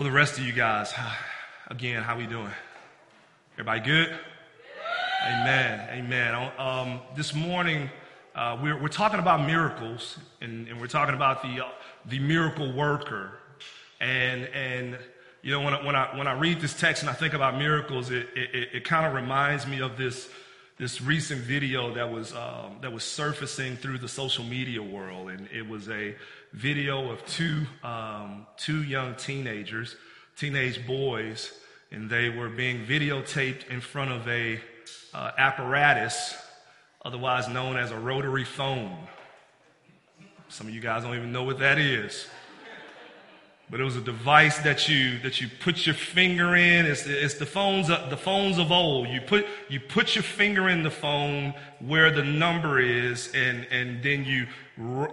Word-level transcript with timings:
for 0.00 0.04
the 0.04 0.10
rest 0.10 0.38
of 0.38 0.46
you 0.46 0.52
guys, 0.54 0.94
again, 1.68 2.02
how 2.02 2.16
we 2.16 2.24
doing? 2.24 2.50
Everybody 3.52 3.80
good? 3.80 4.18
Amen. 5.26 5.88
Amen. 5.92 6.50
Um, 6.56 7.00
this 7.16 7.34
morning, 7.34 7.90
uh, 8.34 8.58
we're, 8.62 8.80
we're 8.80 8.88
talking 8.88 9.20
about 9.20 9.46
miracles, 9.46 10.16
and, 10.40 10.66
and 10.68 10.80
we're 10.80 10.86
talking 10.86 11.14
about 11.14 11.42
the, 11.42 11.66
uh, 11.66 11.68
the 12.06 12.18
miracle 12.18 12.72
worker. 12.72 13.40
And, 14.00 14.46
and 14.46 14.96
you 15.42 15.50
know, 15.50 15.60
when 15.60 15.74
I, 15.74 15.84
when, 15.84 15.94
I, 15.94 16.16
when 16.16 16.26
I 16.26 16.32
read 16.32 16.62
this 16.62 16.72
text 16.72 17.02
and 17.02 17.10
I 17.10 17.12
think 17.12 17.34
about 17.34 17.58
miracles, 17.58 18.10
it, 18.10 18.26
it, 18.34 18.68
it 18.72 18.84
kind 18.84 19.04
of 19.04 19.12
reminds 19.12 19.66
me 19.66 19.82
of 19.82 19.98
this, 19.98 20.30
this 20.78 21.02
recent 21.02 21.42
video 21.42 21.92
that 21.92 22.10
was, 22.10 22.32
um, 22.32 22.78
that 22.80 22.90
was 22.90 23.04
surfacing 23.04 23.76
through 23.76 23.98
the 23.98 24.08
social 24.08 24.44
media 24.44 24.82
world. 24.82 25.28
And 25.28 25.46
it 25.52 25.68
was 25.68 25.90
a 25.90 26.16
video 26.52 27.10
of 27.10 27.24
two, 27.26 27.64
um, 27.82 28.46
two 28.56 28.82
young 28.82 29.14
teenagers, 29.14 29.96
teenage 30.36 30.86
boys, 30.86 31.52
and 31.90 32.08
they 32.08 32.28
were 32.28 32.48
being 32.48 32.84
videotaped 32.86 33.68
in 33.68 33.80
front 33.80 34.10
of 34.10 34.26
a 34.28 34.60
uh, 35.14 35.32
apparatus, 35.38 36.36
otherwise 37.04 37.48
known 37.48 37.76
as 37.76 37.90
a 37.90 37.98
rotary 37.98 38.44
phone. 38.44 38.96
Some 40.48 40.66
of 40.66 40.74
you 40.74 40.80
guys 40.80 41.04
don't 41.04 41.16
even 41.16 41.32
know 41.32 41.44
what 41.44 41.58
that 41.60 41.78
is. 41.78 42.28
But 43.70 43.78
it 43.78 43.84
was 43.84 43.94
a 43.94 44.00
device 44.00 44.58
that 44.58 44.88
you 44.88 45.20
that 45.20 45.40
you 45.40 45.48
put 45.60 45.86
your 45.86 45.94
finger 45.94 46.56
in. 46.56 46.86
It's, 46.86 47.06
it's 47.06 47.34
the 47.34 47.46
phones 47.46 47.86
the 47.86 48.16
phones 48.16 48.58
of 48.58 48.72
old. 48.72 49.06
You 49.08 49.20
put 49.20 49.46
you 49.68 49.78
put 49.78 50.16
your 50.16 50.24
finger 50.24 50.68
in 50.68 50.82
the 50.82 50.90
phone 50.90 51.54
where 51.78 52.10
the 52.10 52.24
number 52.24 52.80
is, 52.80 53.30
and 53.32 53.64
and 53.70 54.02
then 54.02 54.24
you 54.24 54.48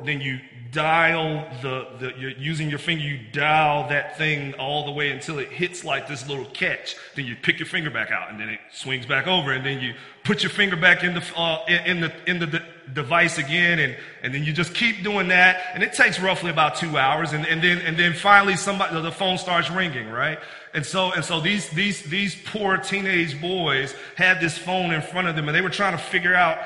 then 0.04 0.22
you 0.22 0.40
dial 0.72 1.46
the, 1.62 1.88
the 2.00 2.14
you're 2.18 2.32
using 2.32 2.70
your 2.70 2.80
finger, 2.80 3.04
you 3.04 3.20
dial 3.32 3.90
that 3.90 4.18
thing 4.18 4.54
all 4.54 4.86
the 4.86 4.92
way 4.92 5.10
until 5.12 5.40
it 5.40 5.50
hits 5.50 5.84
like 5.84 6.08
this 6.08 6.28
little 6.30 6.46
catch. 6.46 6.96
Then 7.16 7.26
you 7.26 7.36
pick 7.36 7.60
your 7.60 7.66
finger 7.66 7.90
back 7.90 8.12
out, 8.12 8.30
and 8.32 8.40
then 8.40 8.50
it 8.50 8.60
swings 8.72 9.06
back 9.06 9.28
over, 9.28 9.52
and 9.52 9.66
then 9.66 9.82
you 9.82 9.94
put 10.24 10.42
your 10.42 10.52
finger 10.52 10.78
back 10.78 11.04
in 11.04 11.14
the 11.14 11.24
uh, 11.36 11.66
in 11.68 12.00
the 12.00 12.14
in 12.28 12.40
the 12.40 12.64
device 12.94 13.38
again, 13.38 13.80
and 13.80 13.98
and 14.24 14.34
then 14.34 14.44
you 14.44 14.54
just 14.54 14.74
keep 14.74 15.04
doing 15.04 15.28
that, 15.30 15.62
and 15.74 15.84
it 15.84 15.92
takes 15.94 16.20
roughly 16.20 16.50
about 16.50 16.76
two 16.76 16.98
hours, 16.98 17.34
and, 17.34 17.46
and 17.46 17.62
then 17.62 17.80
and 17.80 17.98
then 17.98 18.14
finally 18.14 18.56
somebody 18.56 19.02
the 19.02 19.12
phone 19.12 19.38
starts 19.38 19.70
ringing, 19.70 20.10
right? 20.10 20.40
And 20.74 20.86
so 20.86 21.12
and 21.12 21.26
so 21.26 21.42
these 21.42 21.70
these 21.70 22.04
these 22.04 22.36
poor 22.46 22.78
teenage 22.78 23.40
boys 23.42 23.94
had 24.16 24.40
this 24.40 24.58
phone 24.58 24.94
in 24.94 25.02
front 25.02 25.28
of 25.28 25.36
them, 25.36 25.50
and 25.50 25.56
they 25.56 25.62
were 25.62 25.70
trying 25.70 25.98
to 25.98 26.02
figure 26.02 26.36
out 26.36 26.60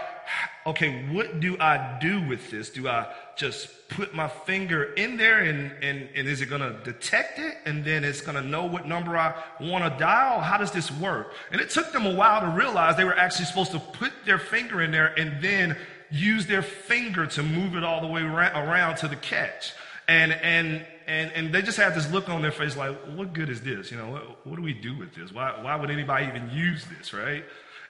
okay, 0.66 1.06
what 1.12 1.40
do 1.40 1.58
I 1.60 1.98
do 2.00 2.22
with 2.28 2.52
this? 2.52 2.70
Do 2.70 2.88
I 2.88 3.12
just 3.36 3.90
put 3.90 4.14
my 4.14 4.28
finger 4.28 4.94
in 4.94 5.18
there 5.18 5.40
and, 5.40 5.72
and, 5.82 6.08
and 6.16 6.28
is 6.28 6.42
it 6.42 6.48
going 6.48 6.62
to 6.62 6.74
detect 6.84 7.40
it? 7.40 7.58
And 7.66 7.84
then 7.84 8.04
it's 8.04 8.22
going 8.22 8.42
to 8.42 8.48
know 8.48 8.66
what 8.66 8.88
number 8.88 9.18
I 9.18 9.34
want 9.60 9.84
to 9.84 10.00
dial? 10.00 10.40
How 10.40 10.58
does 10.58 10.72
this 10.72 10.92
work? 10.92 11.34
And 11.52 11.60
it 11.60 11.70
took 11.70 11.92
them 11.92 12.06
a 12.06 12.14
while 12.14 12.42
to 12.42 12.48
realize 12.48 12.96
they 12.96 13.04
were 13.04 13.18
actually 13.18 13.46
supposed 13.46 13.72
to 13.72 13.80
put 13.80 14.12
their 14.26 14.40
finger 14.40 14.82
in 14.82 14.92
there 14.92 15.14
and 15.20 15.42
then 15.42 15.78
use 16.12 16.46
their 16.46 16.62
finger 16.62 17.26
to 17.26 17.44
move 17.44 17.76
it 17.76 17.84
all 17.84 18.02
the 18.02 18.08
way 18.08 18.22
around 18.22 18.98
to 18.98 19.08
the 19.08 19.16
catch. 19.16 19.74
And, 20.08 20.32
and, 20.32 20.86
and, 21.08 21.32
and 21.32 21.54
they 21.54 21.62
just 21.62 21.78
had 21.78 21.96
this 21.96 22.12
look 22.12 22.30
on 22.30 22.42
their 22.42 22.52
face 22.52 22.76
like, 22.76 22.98
what 23.16 23.34
good 23.34 23.50
is 23.50 23.62
this? 23.62 23.92
You 23.92 23.98
know, 23.98 24.10
what, 24.10 24.46
what 24.46 24.56
do 24.58 24.62
we 24.62 24.74
do 24.74 24.98
with 24.98 25.16
this? 25.16 25.32
Why, 25.32 25.62
why 25.62 25.76
would 25.76 25.90
anybody 25.90 26.28
even 26.28 26.50
use 26.54 26.86
this, 26.98 27.14
right? 27.14 27.44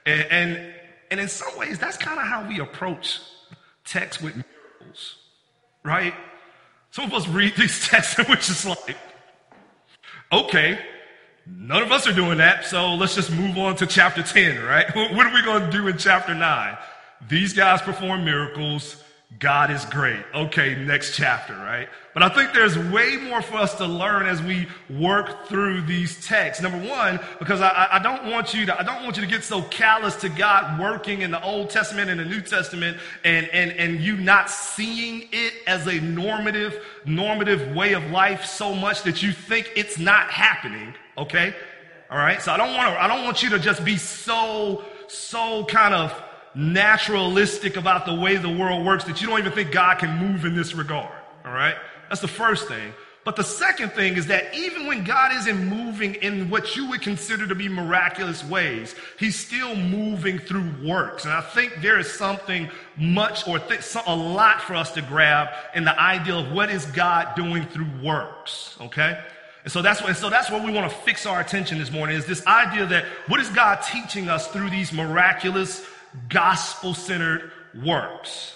And, 0.06 0.22
and, 0.30 0.74
and 1.12 1.20
in 1.20 1.28
some 1.28 1.54
ways, 1.58 1.78
that's 1.78 1.98
kind 1.98 2.18
of 2.18 2.26
how 2.26 2.48
we 2.48 2.58
approach 2.58 3.20
text 3.84 4.22
with 4.22 4.34
miracles, 4.34 5.16
right? 5.84 6.14
Some 6.90 7.04
of 7.04 7.12
us 7.12 7.28
read 7.28 7.54
these 7.54 7.86
texts 7.90 8.18
and 8.18 8.26
we're 8.28 8.36
just 8.36 8.64
like, 8.64 8.96
okay, 10.32 10.78
none 11.46 11.82
of 11.82 11.92
us 11.92 12.06
are 12.06 12.14
doing 12.14 12.38
that, 12.38 12.64
so 12.64 12.94
let's 12.94 13.14
just 13.14 13.30
move 13.30 13.58
on 13.58 13.76
to 13.76 13.86
chapter 13.86 14.22
10, 14.22 14.64
right? 14.64 14.86
What 15.14 15.26
are 15.26 15.34
we 15.34 15.42
going 15.42 15.66
to 15.66 15.70
do 15.70 15.86
in 15.86 15.98
chapter 15.98 16.34
9? 16.34 16.78
These 17.28 17.52
guys 17.52 17.82
perform 17.82 18.24
miracles. 18.24 18.96
God 19.38 19.70
is 19.70 19.84
great. 19.84 20.24
Okay, 20.34 20.82
next 20.82 21.14
chapter, 21.14 21.52
right? 21.52 21.90
But 22.14 22.22
I 22.22 22.28
think 22.28 22.52
there's 22.52 22.76
way 22.76 23.16
more 23.16 23.40
for 23.40 23.56
us 23.56 23.74
to 23.76 23.86
learn 23.86 24.26
as 24.26 24.42
we 24.42 24.68
work 24.90 25.46
through 25.46 25.82
these 25.82 26.26
texts. 26.26 26.62
Number 26.62 26.78
one, 26.86 27.18
because 27.38 27.62
I, 27.62 27.88
I, 27.92 27.98
don't 28.00 28.30
want 28.30 28.52
you 28.52 28.66
to, 28.66 28.78
I 28.78 28.82
don't 28.82 29.02
want 29.02 29.16
you 29.16 29.22
to 29.22 29.28
get 29.28 29.44
so 29.44 29.62
callous 29.62 30.16
to 30.16 30.28
God 30.28 30.78
working 30.78 31.22
in 31.22 31.30
the 31.30 31.42
Old 31.42 31.70
Testament 31.70 32.10
and 32.10 32.20
the 32.20 32.26
New 32.26 32.42
Testament 32.42 32.98
and, 33.24 33.46
and, 33.48 33.72
and 33.72 34.00
you 34.00 34.18
not 34.18 34.50
seeing 34.50 35.26
it 35.32 35.54
as 35.66 35.86
a 35.86 36.00
normative, 36.00 36.84
normative 37.06 37.74
way 37.74 37.94
of 37.94 38.10
life 38.10 38.44
so 38.44 38.74
much 38.74 39.04
that 39.04 39.22
you 39.22 39.32
think 39.32 39.72
it's 39.74 39.98
not 39.98 40.28
happening. 40.28 40.94
Okay? 41.16 41.54
All 42.10 42.18
right. 42.18 42.42
So 42.42 42.52
I 42.52 42.58
don't 42.58 42.74
want 42.74 42.92
to, 42.92 43.02
I 43.02 43.08
don't 43.08 43.24
want 43.24 43.42
you 43.42 43.48
to 43.50 43.58
just 43.58 43.86
be 43.86 43.96
so, 43.96 44.84
so 45.08 45.64
kind 45.64 45.94
of 45.94 46.14
naturalistic 46.54 47.78
about 47.78 48.04
the 48.04 48.14
way 48.14 48.36
the 48.36 48.50
world 48.50 48.84
works 48.84 49.04
that 49.04 49.22
you 49.22 49.28
don't 49.28 49.38
even 49.38 49.52
think 49.52 49.72
God 49.72 49.98
can 49.98 50.18
move 50.18 50.44
in 50.44 50.54
this 50.54 50.74
regard. 50.74 51.10
All 51.46 51.52
right? 51.52 51.74
That's 52.12 52.20
the 52.20 52.28
first 52.28 52.68
thing. 52.68 52.92
But 53.24 53.36
the 53.36 53.42
second 53.42 53.92
thing 53.92 54.18
is 54.18 54.26
that 54.26 54.54
even 54.54 54.86
when 54.86 55.02
God 55.02 55.34
isn't 55.34 55.66
moving 55.66 56.16
in 56.16 56.50
what 56.50 56.76
you 56.76 56.90
would 56.90 57.00
consider 57.00 57.46
to 57.46 57.54
be 57.54 57.70
miraculous 57.70 58.44
ways, 58.44 58.94
He's 59.18 59.34
still 59.34 59.74
moving 59.74 60.38
through 60.38 60.74
works. 60.84 61.24
And 61.24 61.32
I 61.32 61.40
think 61.40 61.80
there 61.80 61.98
is 61.98 62.12
something 62.12 62.68
much 62.98 63.48
or 63.48 63.58
th- 63.60 63.96
a 64.06 64.14
lot 64.14 64.60
for 64.60 64.74
us 64.74 64.92
to 64.92 65.00
grab 65.00 65.54
in 65.74 65.84
the 65.84 65.98
idea 65.98 66.36
of 66.36 66.52
what 66.52 66.68
is 66.68 66.84
God 66.84 67.34
doing 67.34 67.64
through 67.64 67.88
works. 68.02 68.76
Okay? 68.78 69.18
And 69.64 69.72
so 69.72 69.80
that's 69.80 70.02
what, 70.02 70.14
so 70.14 70.28
that's 70.28 70.50
where 70.50 70.62
we 70.62 70.70
want 70.70 70.92
to 70.92 70.98
fix 70.98 71.24
our 71.24 71.40
attention 71.40 71.78
this 71.78 71.90
morning 71.90 72.18
is 72.18 72.26
this 72.26 72.46
idea 72.46 72.84
that 72.84 73.06
what 73.28 73.40
is 73.40 73.48
God 73.48 73.76
teaching 73.76 74.28
us 74.28 74.48
through 74.48 74.68
these 74.68 74.92
miraculous, 74.92 75.82
gospel 76.28 76.92
centered 76.92 77.52
works? 77.82 78.54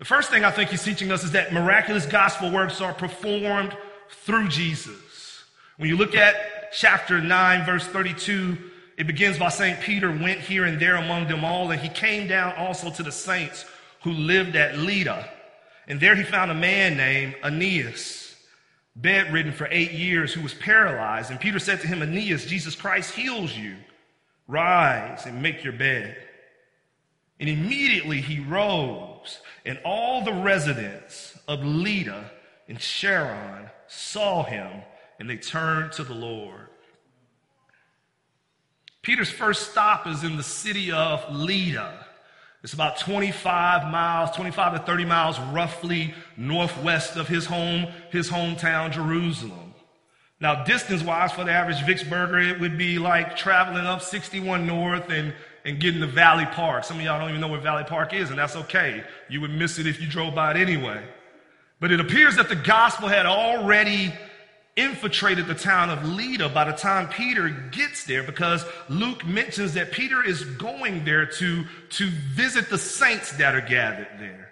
The 0.00 0.06
first 0.06 0.30
thing 0.30 0.46
I 0.46 0.50
think 0.50 0.70
he's 0.70 0.82
teaching 0.82 1.12
us 1.12 1.24
is 1.24 1.32
that 1.32 1.52
miraculous 1.52 2.06
gospel 2.06 2.50
works 2.50 2.80
are 2.80 2.94
performed 2.94 3.76
through 4.08 4.48
Jesus. 4.48 5.44
When 5.76 5.90
you 5.90 5.96
look 5.98 6.14
at 6.14 6.72
chapter 6.72 7.20
9, 7.20 7.66
verse 7.66 7.86
32, 7.86 8.56
it 8.96 9.06
begins 9.06 9.38
by 9.38 9.50
saying 9.50 9.76
Peter 9.82 10.10
went 10.10 10.40
here 10.40 10.64
and 10.64 10.80
there 10.80 10.96
among 10.96 11.28
them 11.28 11.44
all, 11.44 11.70
and 11.70 11.78
he 11.78 11.90
came 11.90 12.26
down 12.26 12.54
also 12.56 12.90
to 12.90 13.02
the 13.02 13.12
saints 13.12 13.66
who 14.02 14.12
lived 14.12 14.56
at 14.56 14.78
Lydda. 14.78 15.28
And 15.86 16.00
there 16.00 16.14
he 16.14 16.22
found 16.22 16.50
a 16.50 16.54
man 16.54 16.96
named 16.96 17.36
Aeneas, 17.44 18.34
bedridden 18.96 19.52
for 19.52 19.68
eight 19.70 19.92
years, 19.92 20.32
who 20.32 20.40
was 20.40 20.54
paralyzed. 20.54 21.30
And 21.30 21.38
Peter 21.38 21.58
said 21.58 21.82
to 21.82 21.86
him, 21.86 22.00
Aeneas, 22.00 22.46
Jesus 22.46 22.74
Christ 22.74 23.14
heals 23.14 23.54
you. 23.54 23.76
Rise 24.48 25.26
and 25.26 25.42
make 25.42 25.62
your 25.62 25.74
bed. 25.74 26.16
And 27.38 27.50
immediately 27.50 28.22
he 28.22 28.40
rose 28.40 29.09
and 29.64 29.78
all 29.84 30.24
the 30.24 30.32
residents 30.32 31.38
of 31.48 31.64
Lydda 31.64 32.30
and 32.68 32.80
Sharon 32.80 33.68
saw 33.86 34.44
him 34.44 34.82
and 35.18 35.28
they 35.28 35.36
turned 35.36 35.92
to 35.92 36.04
the 36.04 36.14
Lord. 36.14 36.68
Peter's 39.02 39.30
first 39.30 39.70
stop 39.70 40.06
is 40.06 40.24
in 40.24 40.36
the 40.36 40.42
city 40.42 40.92
of 40.92 41.24
Lydda. 41.32 42.06
It's 42.62 42.74
about 42.74 42.98
25 42.98 43.90
miles, 43.90 44.30
25 44.32 44.80
to 44.80 44.86
30 44.86 45.04
miles 45.06 45.38
roughly 45.52 46.14
northwest 46.36 47.16
of 47.16 47.26
his 47.26 47.46
home, 47.46 47.86
his 48.10 48.28
hometown, 48.28 48.92
Jerusalem. 48.92 49.74
Now, 50.40 50.64
distance 50.64 51.02
wise 51.02 51.32
for 51.32 51.44
the 51.44 51.52
average 51.52 51.78
Vicksburger, 51.78 52.50
it 52.50 52.60
would 52.60 52.78
be 52.78 52.98
like 52.98 53.36
traveling 53.36 53.84
up 53.84 54.02
61 54.02 54.66
north 54.66 55.10
and 55.10 55.34
and 55.64 55.80
getting 55.80 56.00
to 56.00 56.06
Valley 56.06 56.46
Park. 56.46 56.84
Some 56.84 56.98
of 56.98 57.04
y'all 57.04 57.18
don't 57.18 57.28
even 57.28 57.40
know 57.40 57.48
where 57.48 57.60
Valley 57.60 57.84
Park 57.84 58.14
is, 58.14 58.30
and 58.30 58.38
that's 58.38 58.56
okay. 58.56 59.04
You 59.28 59.40
would 59.40 59.50
miss 59.50 59.78
it 59.78 59.86
if 59.86 60.00
you 60.00 60.08
drove 60.08 60.34
by 60.34 60.52
it 60.52 60.56
anyway. 60.56 61.02
But 61.80 61.92
it 61.92 62.00
appears 62.00 62.36
that 62.36 62.48
the 62.48 62.56
gospel 62.56 63.08
had 63.08 63.26
already 63.26 64.12
infiltrated 64.76 65.46
the 65.46 65.54
town 65.54 65.90
of 65.90 66.04
Lydda 66.08 66.48
by 66.50 66.64
the 66.64 66.72
time 66.72 67.08
Peter 67.08 67.48
gets 67.48 68.04
there 68.04 68.22
because 68.22 68.64
Luke 68.88 69.26
mentions 69.26 69.74
that 69.74 69.92
Peter 69.92 70.24
is 70.24 70.44
going 70.44 71.04
there 71.04 71.26
to, 71.26 71.64
to 71.90 72.06
visit 72.06 72.70
the 72.70 72.78
saints 72.78 73.32
that 73.32 73.54
are 73.54 73.60
gathered 73.60 74.08
there. 74.18 74.50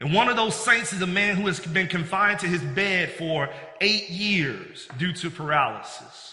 And 0.00 0.14
one 0.14 0.28
of 0.28 0.36
those 0.36 0.54
saints 0.54 0.92
is 0.92 1.02
a 1.02 1.06
man 1.06 1.36
who 1.36 1.46
has 1.46 1.58
been 1.58 1.88
confined 1.88 2.40
to 2.40 2.46
his 2.46 2.62
bed 2.62 3.10
for 3.12 3.48
eight 3.80 4.10
years 4.10 4.88
due 4.96 5.12
to 5.14 5.30
paralysis. 5.30 6.27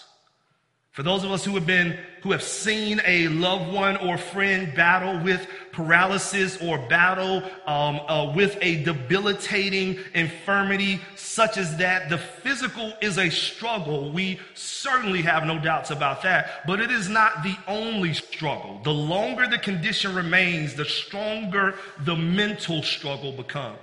For 0.96 1.02
those 1.02 1.24
of 1.24 1.30
us 1.30 1.44
who 1.44 1.54
have 1.56 1.66
been, 1.66 1.98
who 2.22 2.32
have 2.32 2.42
seen 2.42 3.02
a 3.04 3.28
loved 3.28 3.70
one 3.70 3.98
or 3.98 4.16
friend 4.16 4.74
battle 4.74 5.22
with 5.22 5.46
paralysis 5.70 6.56
or 6.62 6.78
battle 6.88 7.42
um, 7.66 8.00
uh, 8.08 8.32
with 8.34 8.56
a 8.62 8.82
debilitating 8.82 9.98
infirmity 10.14 11.02
such 11.14 11.58
as 11.58 11.76
that, 11.76 12.08
the 12.08 12.16
physical 12.16 12.94
is 13.02 13.18
a 13.18 13.28
struggle. 13.28 14.10
We 14.10 14.40
certainly 14.54 15.20
have 15.20 15.44
no 15.44 15.58
doubts 15.58 15.90
about 15.90 16.22
that, 16.22 16.66
but 16.66 16.80
it 16.80 16.90
is 16.90 17.10
not 17.10 17.42
the 17.42 17.58
only 17.68 18.14
struggle. 18.14 18.80
The 18.82 18.94
longer 18.94 19.46
the 19.46 19.58
condition 19.58 20.14
remains, 20.14 20.76
the 20.76 20.86
stronger 20.86 21.74
the 22.06 22.16
mental 22.16 22.82
struggle 22.82 23.32
becomes. 23.32 23.76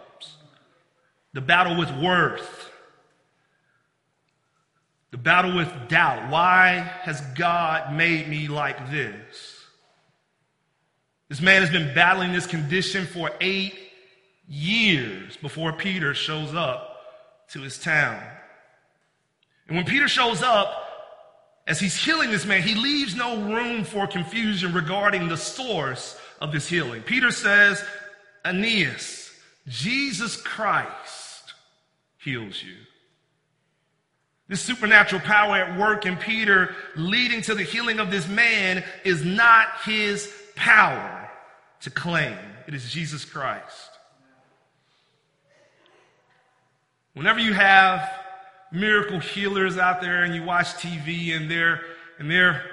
The 1.34 1.42
battle 1.42 1.78
with 1.78 1.92
worth, 1.92 2.72
The 5.14 5.20
battle 5.20 5.56
with 5.56 5.72
doubt. 5.90 6.32
Why 6.32 6.80
has 7.04 7.22
God 7.36 7.94
made 7.94 8.28
me 8.28 8.48
like 8.48 8.90
this? 8.90 9.64
This 11.30 11.40
man 11.40 11.62
has 11.62 11.70
been 11.70 11.94
battling 11.94 12.34
this 12.34 12.48
condition 12.48 13.06
for 13.06 13.30
eight 13.40 13.76
years 14.48 15.38
before 15.38 15.72
Peter 15.72 16.16
shows 16.16 16.56
up 16.56 16.98
to 17.50 17.62
his 17.62 17.78
town. 17.78 18.20
And 19.68 19.78
when 19.78 19.86
Peter 19.86 20.08
shows 20.08 20.42
up, 20.42 20.80
as 21.68 21.80
he's 21.80 21.96
healing 21.96 22.32
this 22.32 22.48
man, 22.48 22.64
he 22.64 22.74
leaves 22.74 23.16
no 23.16 23.40
room 23.54 23.84
for 23.84 24.08
confusion 24.08 24.74
regarding 24.74 25.28
the 25.28 25.38
source 25.38 26.20
of 26.42 26.52
this 26.52 26.68
healing. 26.68 27.04
Peter 27.04 27.30
says, 27.30 27.86
Aeneas, 28.44 29.32
Jesus 29.68 30.38
Christ 30.38 31.54
heals 32.18 32.64
you. 32.64 32.74
This 34.54 34.62
supernatural 34.62 35.20
power 35.24 35.56
at 35.56 35.80
work 35.80 36.06
in 36.06 36.16
Peter 36.16 36.76
leading 36.96 37.42
to 37.42 37.56
the 37.56 37.64
healing 37.64 37.98
of 37.98 38.12
this 38.12 38.28
man 38.28 38.84
is 39.04 39.26
not 39.26 39.68
his 39.84 40.32
power 40.56 41.28
to 41.82 41.90
claim. 41.90 42.38
It 42.68 42.76
is 42.76 42.88
Jesus 42.88 43.26
Christ. 43.26 43.90
Whenever 47.16 47.40
you 47.40 47.54
have 47.54 48.08
miracle 48.72 49.20
healers 49.20 49.80
out 49.80 50.02
there 50.02 50.24
and 50.24 50.36
you 50.36 50.44
watch 50.44 50.68
TV 50.76 51.36
and 51.36 51.50
they're 51.50 51.82
and 52.20 52.30
they're 52.30 52.64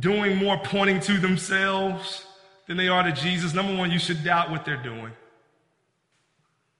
doing 0.00 0.36
more 0.36 0.58
pointing 0.58 0.98
to 1.02 1.18
themselves 1.18 2.26
than 2.66 2.76
they 2.76 2.88
are 2.88 3.04
to 3.04 3.12
Jesus, 3.12 3.54
number 3.54 3.76
one, 3.76 3.92
you 3.92 4.00
should 4.00 4.24
doubt 4.24 4.50
what 4.50 4.64
they're 4.64 4.82
doing. 4.82 5.12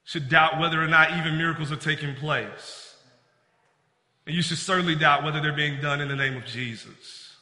Should 0.03 0.29
doubt 0.29 0.59
whether 0.59 0.83
or 0.83 0.89
not 0.89 1.17
even 1.17 1.39
miracles 1.39 1.71
are 1.71 1.77
taking 1.77 2.17
place. 2.17 2.82
And 4.27 4.35
you 4.35 4.43
should 4.43 4.59
certainly 4.59 4.95
doubt 4.95 5.25
whether 5.25 5.41
they're 5.41 5.53
being 5.53 5.81
done 5.81 6.01
in 6.01 6.09
the 6.09 6.17
name 6.17 6.37
of 6.37 6.45
Jesus. 6.45 7.35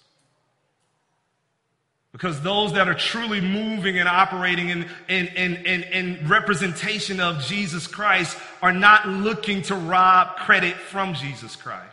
Because 2.12 2.40
those 2.40 2.72
that 2.72 2.88
are 2.88 2.94
truly 2.94 3.40
moving 3.40 3.98
and 3.98 4.08
operating 4.08 4.70
in, 4.70 4.86
in, 5.08 5.26
in, 5.28 5.54
in, 5.64 5.82
in 5.84 6.28
representation 6.28 7.20
of 7.20 7.40
Jesus 7.44 7.86
Christ 7.86 8.36
are 8.62 8.72
not 8.72 9.08
looking 9.08 9.62
to 9.62 9.74
rob 9.76 10.36
credit 10.36 10.74
from 10.74 11.14
Jesus 11.14 11.54
Christ. 11.54 11.86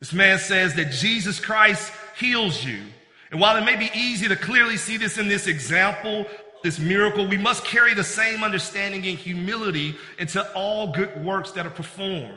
This 0.00 0.12
man 0.12 0.38
says 0.38 0.74
that 0.74 0.92
Jesus 0.92 1.40
Christ 1.40 1.92
heals 2.18 2.64
you. 2.64 2.82
And 3.30 3.40
while 3.40 3.56
it 3.56 3.64
may 3.64 3.76
be 3.76 3.90
easy 3.94 4.28
to 4.28 4.36
clearly 4.36 4.76
see 4.76 4.96
this 4.96 5.16
in 5.16 5.28
this 5.28 5.46
example, 5.46 6.26
this 6.62 6.78
miracle, 6.78 7.26
we 7.26 7.38
must 7.38 7.64
carry 7.64 7.94
the 7.94 8.04
same 8.04 8.42
understanding 8.42 9.06
and 9.06 9.16
humility 9.16 9.96
into 10.18 10.42
all 10.52 10.92
good 10.92 11.24
works 11.24 11.52
that 11.52 11.66
are 11.66 11.70
performed, 11.70 12.36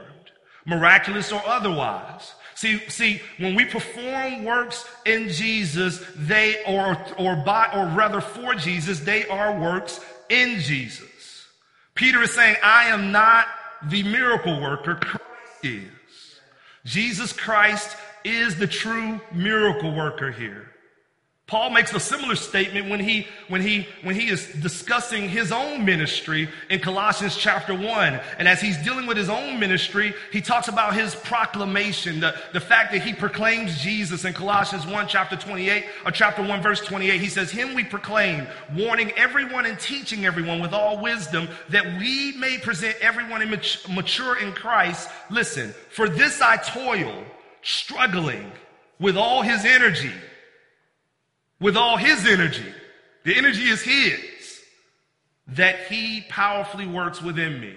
miraculous 0.66 1.32
or 1.32 1.42
otherwise. 1.46 2.34
See, 2.56 2.78
see, 2.88 3.22
when 3.38 3.56
we 3.56 3.66
perform 3.66 4.44
works 4.44 4.86
in 5.06 5.30
Jesus, 5.30 6.04
they 6.16 6.64
or 6.66 6.98
or 7.18 7.36
by 7.38 7.70
or 7.74 7.88
rather 7.96 8.22
for 8.22 8.56
Jesus, 8.56 9.00
they 9.00 9.28
are 9.28 9.60
works 9.60 10.00
in 10.30 10.60
Jesus. 10.60 11.48
Peter 11.96 12.22
is 12.22 12.32
saying, 12.34 12.56
I 12.64 12.86
am 12.86 13.12
not 13.12 13.48
the 13.90 14.04
miracle 14.04 14.62
worker, 14.62 14.96
Christ 14.96 15.24
is. 15.64 15.92
Jesus 16.86 17.34
Christ 17.34 17.96
is 18.24 18.56
the 18.56 18.68
true 18.68 19.20
miracle 19.32 19.94
worker 19.94 20.32
here. 20.32 20.73
Paul 21.54 21.70
makes 21.70 21.94
a 21.94 22.00
similar 22.00 22.36
statement 22.36 22.90
when 22.90 23.00
he, 23.00 23.28
when 23.48 23.62
he, 23.62 23.88
when 24.02 24.16
he 24.16 24.28
is 24.28 24.48
discussing 24.54 25.30
his 25.30 25.52
own 25.52 25.86
ministry 25.86 26.50
in 26.72 26.80
Colossians 26.80 27.38
chapter 27.38 27.76
one. 27.76 28.20
And 28.40 28.48
as 28.48 28.60
he's 28.60 28.76
dealing 28.78 29.06
with 29.06 29.18
his 29.18 29.30
own 29.30 29.60
ministry, 29.60 30.16
he 30.32 30.42
talks 30.42 30.68
about 30.68 30.96
his 30.96 31.14
proclamation, 31.14 32.22
the, 32.22 32.34
the 32.54 32.60
fact 32.60 32.92
that 32.92 33.04
he 33.04 33.14
proclaims 33.14 33.80
Jesus 33.80 34.26
in 34.26 34.34
Colossians 34.34 34.88
1 34.88 35.08
chapter 35.08 35.36
28 35.36 35.86
or 36.08 36.12
chapter 36.12 36.42
1 36.42 36.64
verse 36.64 36.82
28. 36.82 37.22
He 37.22 37.30
says, 37.30 37.52
him 37.52 37.76
we 37.76 37.84
proclaim, 37.84 38.48
warning 38.76 39.12
everyone 39.12 39.68
and 39.68 39.80
teaching 39.80 40.26
everyone 40.26 40.60
with 40.60 40.74
all 40.74 41.04
wisdom 41.04 41.48
that 41.70 41.86
we 42.00 42.36
may 42.38 42.58
present 42.58 42.98
everyone 43.00 43.48
mature 43.94 44.40
in 44.40 44.54
Christ. 44.54 45.08
Listen, 45.30 45.72
for 45.92 46.10
this 46.10 46.42
I 46.42 46.58
toil, 46.58 47.24
struggling 47.62 48.52
with 48.98 49.18
all 49.18 49.44
his 49.44 49.66
energy 49.66 50.14
with 51.64 51.78
all 51.78 51.96
his 51.96 52.28
energy. 52.28 52.66
The 53.24 53.38
energy 53.38 53.64
is 53.64 53.82
his 53.82 54.62
that 55.48 55.88
he 55.88 56.22
powerfully 56.28 56.86
works 56.86 57.22
within 57.22 57.60
me. 57.60 57.74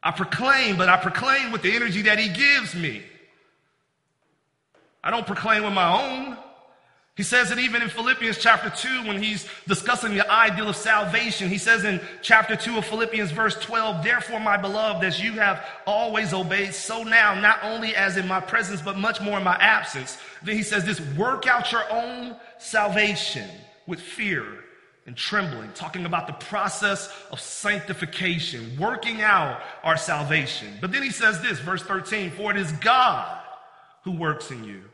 I 0.00 0.12
proclaim, 0.12 0.76
but 0.76 0.88
I 0.88 0.96
proclaim 0.96 1.50
with 1.50 1.62
the 1.62 1.74
energy 1.74 2.02
that 2.02 2.20
he 2.20 2.28
gives 2.28 2.74
me. 2.74 3.02
I 5.02 5.10
don't 5.10 5.26
proclaim 5.26 5.64
with 5.64 5.72
my 5.72 6.28
own. 6.28 6.36
He 7.14 7.22
says 7.22 7.50
it 7.50 7.58
even 7.58 7.82
in 7.82 7.90
Philippians 7.90 8.38
chapter 8.38 8.70
2 8.70 9.06
when 9.06 9.22
he's 9.22 9.46
discussing 9.68 10.14
the 10.14 10.30
ideal 10.30 10.70
of 10.70 10.76
salvation. 10.76 11.50
He 11.50 11.58
says 11.58 11.84
in 11.84 12.00
chapter 12.22 12.56
2 12.56 12.78
of 12.78 12.86
Philippians, 12.86 13.32
verse 13.32 13.54
12, 13.56 14.02
Therefore, 14.02 14.40
my 14.40 14.56
beloved, 14.56 15.04
as 15.04 15.22
you 15.22 15.32
have 15.32 15.62
always 15.86 16.32
obeyed, 16.32 16.72
so 16.72 17.02
now, 17.02 17.38
not 17.38 17.58
only 17.62 17.94
as 17.94 18.16
in 18.16 18.26
my 18.26 18.40
presence, 18.40 18.80
but 18.80 18.96
much 18.96 19.20
more 19.20 19.36
in 19.36 19.44
my 19.44 19.56
absence. 19.56 20.16
Then 20.42 20.56
he 20.56 20.62
says 20.62 20.86
this 20.86 21.00
work 21.14 21.46
out 21.46 21.70
your 21.70 21.84
own 21.92 22.34
salvation 22.56 23.50
with 23.86 24.00
fear 24.00 24.46
and 25.04 25.14
trembling, 25.14 25.70
talking 25.74 26.06
about 26.06 26.26
the 26.26 26.32
process 26.46 27.12
of 27.30 27.40
sanctification, 27.40 28.74
working 28.78 29.20
out 29.20 29.60
our 29.82 29.98
salvation. 29.98 30.78
But 30.80 30.92
then 30.92 31.02
he 31.02 31.10
says 31.10 31.42
this, 31.42 31.58
verse 31.58 31.82
13, 31.82 32.30
For 32.30 32.52
it 32.52 32.56
is 32.56 32.72
God 32.72 33.38
who 34.04 34.12
works 34.12 34.50
in 34.50 34.64
you 34.64 34.84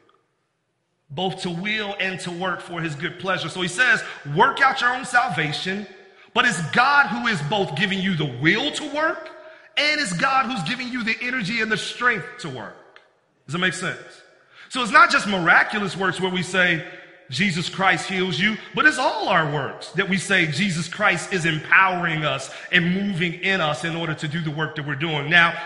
both 1.10 1.42
to 1.42 1.50
will 1.50 1.96
and 2.00 2.20
to 2.20 2.30
work 2.30 2.60
for 2.60 2.80
his 2.80 2.94
good 2.94 3.18
pleasure. 3.18 3.48
So 3.48 3.60
he 3.60 3.68
says, 3.68 4.02
work 4.36 4.60
out 4.60 4.80
your 4.80 4.94
own 4.94 5.04
salvation, 5.04 5.86
but 6.34 6.44
it's 6.44 6.60
God 6.70 7.06
who 7.06 7.26
is 7.26 7.40
both 7.42 7.74
giving 7.76 8.00
you 8.00 8.14
the 8.14 8.38
will 8.40 8.70
to 8.72 8.94
work 8.94 9.30
and 9.76 10.00
it's 10.00 10.12
God 10.12 10.46
who's 10.46 10.62
giving 10.68 10.88
you 10.88 11.04
the 11.04 11.16
energy 11.22 11.60
and 11.60 11.70
the 11.70 11.76
strength 11.76 12.26
to 12.40 12.48
work. 12.48 13.00
Does 13.46 13.52
that 13.52 13.58
make 13.58 13.74
sense? 13.74 14.22
So 14.68 14.82
it's 14.82 14.92
not 14.92 15.10
just 15.10 15.26
miraculous 15.26 15.96
works 15.96 16.20
where 16.20 16.30
we 16.30 16.42
say, 16.42 16.84
Jesus 17.30 17.68
Christ 17.68 18.08
heals 18.08 18.38
you, 18.38 18.56
but 18.74 18.86
it's 18.86 18.98
all 18.98 19.28
our 19.28 19.50
works 19.52 19.92
that 19.92 20.08
we 20.08 20.16
say 20.18 20.46
Jesus 20.46 20.88
Christ 20.88 21.32
is 21.32 21.44
empowering 21.44 22.24
us 22.24 22.50
and 22.72 22.94
moving 22.94 23.34
in 23.34 23.60
us 23.60 23.84
in 23.84 23.94
order 23.94 24.14
to 24.14 24.28
do 24.28 24.40
the 24.40 24.50
work 24.50 24.76
that 24.76 24.86
we're 24.86 24.94
doing. 24.94 25.28
Now, 25.30 25.58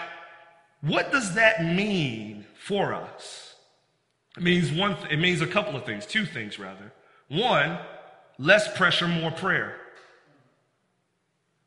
what 0.81 1.13
does 1.13 1.35
that 1.35 1.65
mean 1.65 2.45
for 2.55 2.93
us? 2.93 3.42
It 4.37 4.43
means 4.43 4.73
one, 4.73 4.97
it 5.11 5.19
means 5.19 5.41
a 5.41 5.47
couple 5.47 5.77
of 5.77 5.85
things, 5.85 6.07
two 6.07 6.25
things 6.25 6.59
rather. 6.59 6.93
One, 7.29 7.79
less 8.39 8.75
pressure, 8.77 9.09
more 9.09 9.31
prayer. 9.31 9.77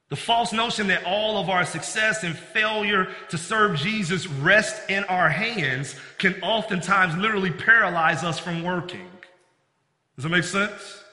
The 0.10 0.16
false 0.16 0.54
notion 0.54 0.88
that 0.88 1.04
all 1.04 1.38
of 1.38 1.50
our 1.50 1.66
success 1.66 2.24
and 2.24 2.38
failure 2.38 3.08
to 3.30 3.38
serve 3.38 3.78
Jesus 3.78 4.28
rest 4.28 4.90
in 4.90 5.04
our 5.06 5.30
hands 5.30 5.96
can 6.20 6.36
oftentimes 6.44 7.18
literally 7.18 7.52
paralyze 7.52 8.24
us 8.24 8.38
from 8.38 8.64
working. 8.64 9.10
Does 10.16 10.24
that 10.24 10.30
make 10.30 10.44
sense? 10.44 11.04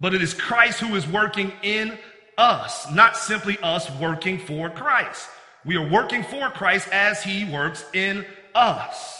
But 0.00 0.14
it 0.14 0.22
is 0.22 0.34
Christ 0.34 0.78
who 0.78 0.94
is 0.94 1.06
working 1.08 1.52
in 1.62 1.98
us, 2.38 2.90
not 2.92 3.16
simply 3.16 3.58
us 3.62 3.90
working 3.98 4.38
for 4.38 4.70
Christ. 4.70 5.28
We 5.64 5.76
are 5.76 5.88
working 5.88 6.22
for 6.22 6.50
Christ 6.50 6.88
as 6.92 7.22
he 7.22 7.44
works 7.44 7.84
in 7.92 8.24
us. 8.54 9.17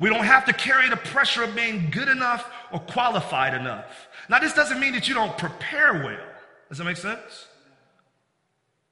We 0.00 0.08
don't 0.08 0.24
have 0.24 0.44
to 0.44 0.52
carry 0.52 0.88
the 0.88 0.96
pressure 0.96 1.42
of 1.42 1.54
being 1.56 1.90
good 1.90 2.08
enough 2.08 2.48
or 2.72 2.80
qualified 2.80 3.54
enough. 3.54 4.08
Now, 4.28 4.38
this 4.38 4.54
doesn't 4.54 4.78
mean 4.78 4.92
that 4.92 5.08
you 5.08 5.14
don't 5.14 5.36
prepare 5.36 5.94
well. 5.94 6.26
Does 6.68 6.78
that 6.78 6.84
make 6.84 6.96
sense? 6.96 7.48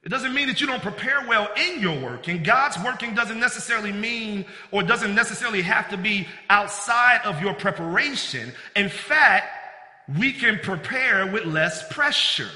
It 0.03 0.09
doesn't 0.09 0.33
mean 0.33 0.47
that 0.47 0.61
you 0.61 0.67
don't 0.67 0.81
prepare 0.81 1.25
well 1.27 1.49
in 1.57 1.81
your 1.81 1.99
work. 1.99 2.27
And 2.27 2.43
God's 2.43 2.77
working 2.83 3.13
doesn't 3.13 3.39
necessarily 3.39 3.91
mean 3.91 4.45
or 4.71 4.83
doesn't 4.83 5.13
necessarily 5.13 5.61
have 5.61 5.89
to 5.89 5.97
be 5.97 6.27
outside 6.49 7.21
of 7.25 7.41
your 7.41 7.53
preparation. 7.53 8.53
In 8.75 8.89
fact, 8.89 9.47
we 10.17 10.31
can 10.31 10.59
prepare 10.59 11.29
with 11.29 11.45
less 11.45 11.91
pressure 11.91 12.49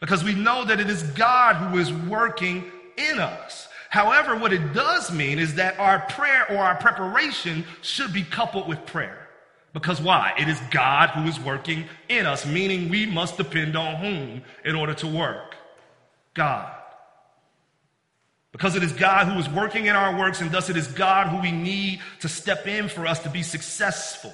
because 0.00 0.22
we 0.22 0.34
know 0.34 0.64
that 0.64 0.80
it 0.80 0.90
is 0.90 1.02
God 1.02 1.56
who 1.56 1.78
is 1.78 1.92
working 1.92 2.70
in 2.98 3.18
us. 3.18 3.68
However, 3.90 4.36
what 4.36 4.52
it 4.52 4.72
does 4.72 5.10
mean 5.10 5.40
is 5.40 5.56
that 5.56 5.80
our 5.80 5.98
prayer 5.98 6.46
or 6.48 6.58
our 6.58 6.76
preparation 6.76 7.64
should 7.82 8.12
be 8.12 8.22
coupled 8.22 8.68
with 8.68 8.86
prayer. 8.86 9.28
Because 9.72 10.00
why? 10.00 10.32
It 10.38 10.48
is 10.48 10.60
God 10.70 11.10
who 11.10 11.24
is 11.24 11.40
working 11.40 11.86
in 12.08 12.24
us, 12.24 12.46
meaning 12.46 12.88
we 12.88 13.04
must 13.04 13.36
depend 13.36 13.74
on 13.74 13.96
whom 13.96 14.42
in 14.64 14.76
order 14.76 14.94
to 14.94 15.08
work? 15.08 15.56
God. 16.34 16.72
Because 18.52 18.76
it 18.76 18.84
is 18.84 18.92
God 18.92 19.26
who 19.26 19.40
is 19.40 19.48
working 19.48 19.86
in 19.86 19.96
our 19.96 20.16
works, 20.16 20.40
and 20.40 20.52
thus 20.52 20.70
it 20.70 20.76
is 20.76 20.86
God 20.86 21.26
who 21.26 21.40
we 21.40 21.50
need 21.50 22.00
to 22.20 22.28
step 22.28 22.68
in 22.68 22.88
for 22.88 23.08
us 23.08 23.18
to 23.24 23.28
be 23.28 23.42
successful. 23.42 24.32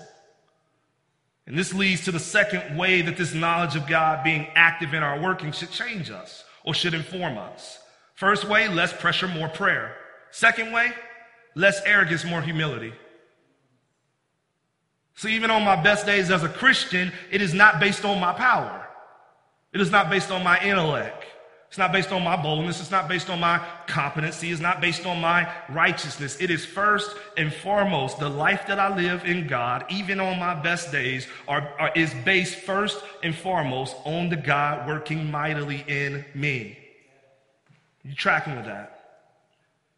And 1.47 1.57
this 1.57 1.73
leads 1.73 2.05
to 2.05 2.13
the 2.13 2.21
second 2.21 2.77
way 2.77 3.01
that 3.01 3.17
this 3.17 3.33
knowledge 3.33 3.75
of 3.75 3.87
God 3.87 4.23
being 4.23 4.49
active 4.55 4.93
in 4.93 5.03
our 5.03 5.19
working 5.19 5.53
should 5.53 5.71
change 5.71 6.11
us 6.11 6.45
or 6.63 6.75
should 6.75 6.93
inform 6.93 7.39
us. 7.39 7.79
First 8.17 8.49
way, 8.49 8.67
less 8.69 8.93
pressure, 8.95 9.29
more 9.29 9.49
prayer. 9.49 9.95
Second 10.31 10.73
way, 10.73 10.91
less 11.55 11.81
arrogance, 11.85 12.25
more 12.25 12.43
humility. 12.43 12.93
So 15.15 15.29
even 15.29 15.51
on 15.51 15.65
my 15.65 15.81
best 15.83 16.07
days 16.07 16.31
as 16.31 16.43
a 16.43 16.49
Christian, 16.49 17.13
it 17.31 17.41
is 17.41 17.55
not 17.55 17.79
based 17.79 18.05
on 18.05 18.19
my 18.19 18.33
power. 18.33 18.87
It 19.73 19.81
is 19.81 19.91
not 19.91 20.09
based 20.11 20.31
on 20.31 20.43
my 20.43 20.59
intellect. 20.63 21.25
It's 21.69 21.79
not 21.79 21.93
based 21.93 22.11
on 22.11 22.23
my 22.23 22.41
boldness. 22.41 22.81
It's 22.81 22.91
not 22.91 23.07
based 23.07 23.29
on 23.29 23.39
my 23.39 23.63
competency. 23.87 24.51
It's 24.51 24.63
not 24.63 24.81
based 24.81 25.05
on 25.05 25.21
my 25.21 25.53
righteousness. 25.69 26.41
It 26.41 26.51
is 26.51 26.65
first 26.65 27.15
and 27.37 27.53
foremost 27.53 28.19
the 28.19 28.31
life 28.31 28.67
that 28.69 28.79
I 28.79 28.95
live 28.95 29.25
in 29.27 29.47
God, 29.47 29.85
even 29.91 30.21
on 30.21 30.39
my 30.39 30.55
best 30.55 30.91
days, 30.91 31.27
are, 31.49 31.69
are, 31.79 31.93
is 31.95 32.15
based 32.25 32.57
first 32.61 33.03
and 33.23 33.35
foremost 33.35 33.95
on 34.05 34.31
the 34.31 34.37
God 34.37 34.89
working 34.89 35.31
mightily 35.31 35.85
in 35.87 36.25
me. 36.35 36.79
You 38.07 38.15
tracking 38.15 38.55
with 38.55 38.67
that? 38.67 38.93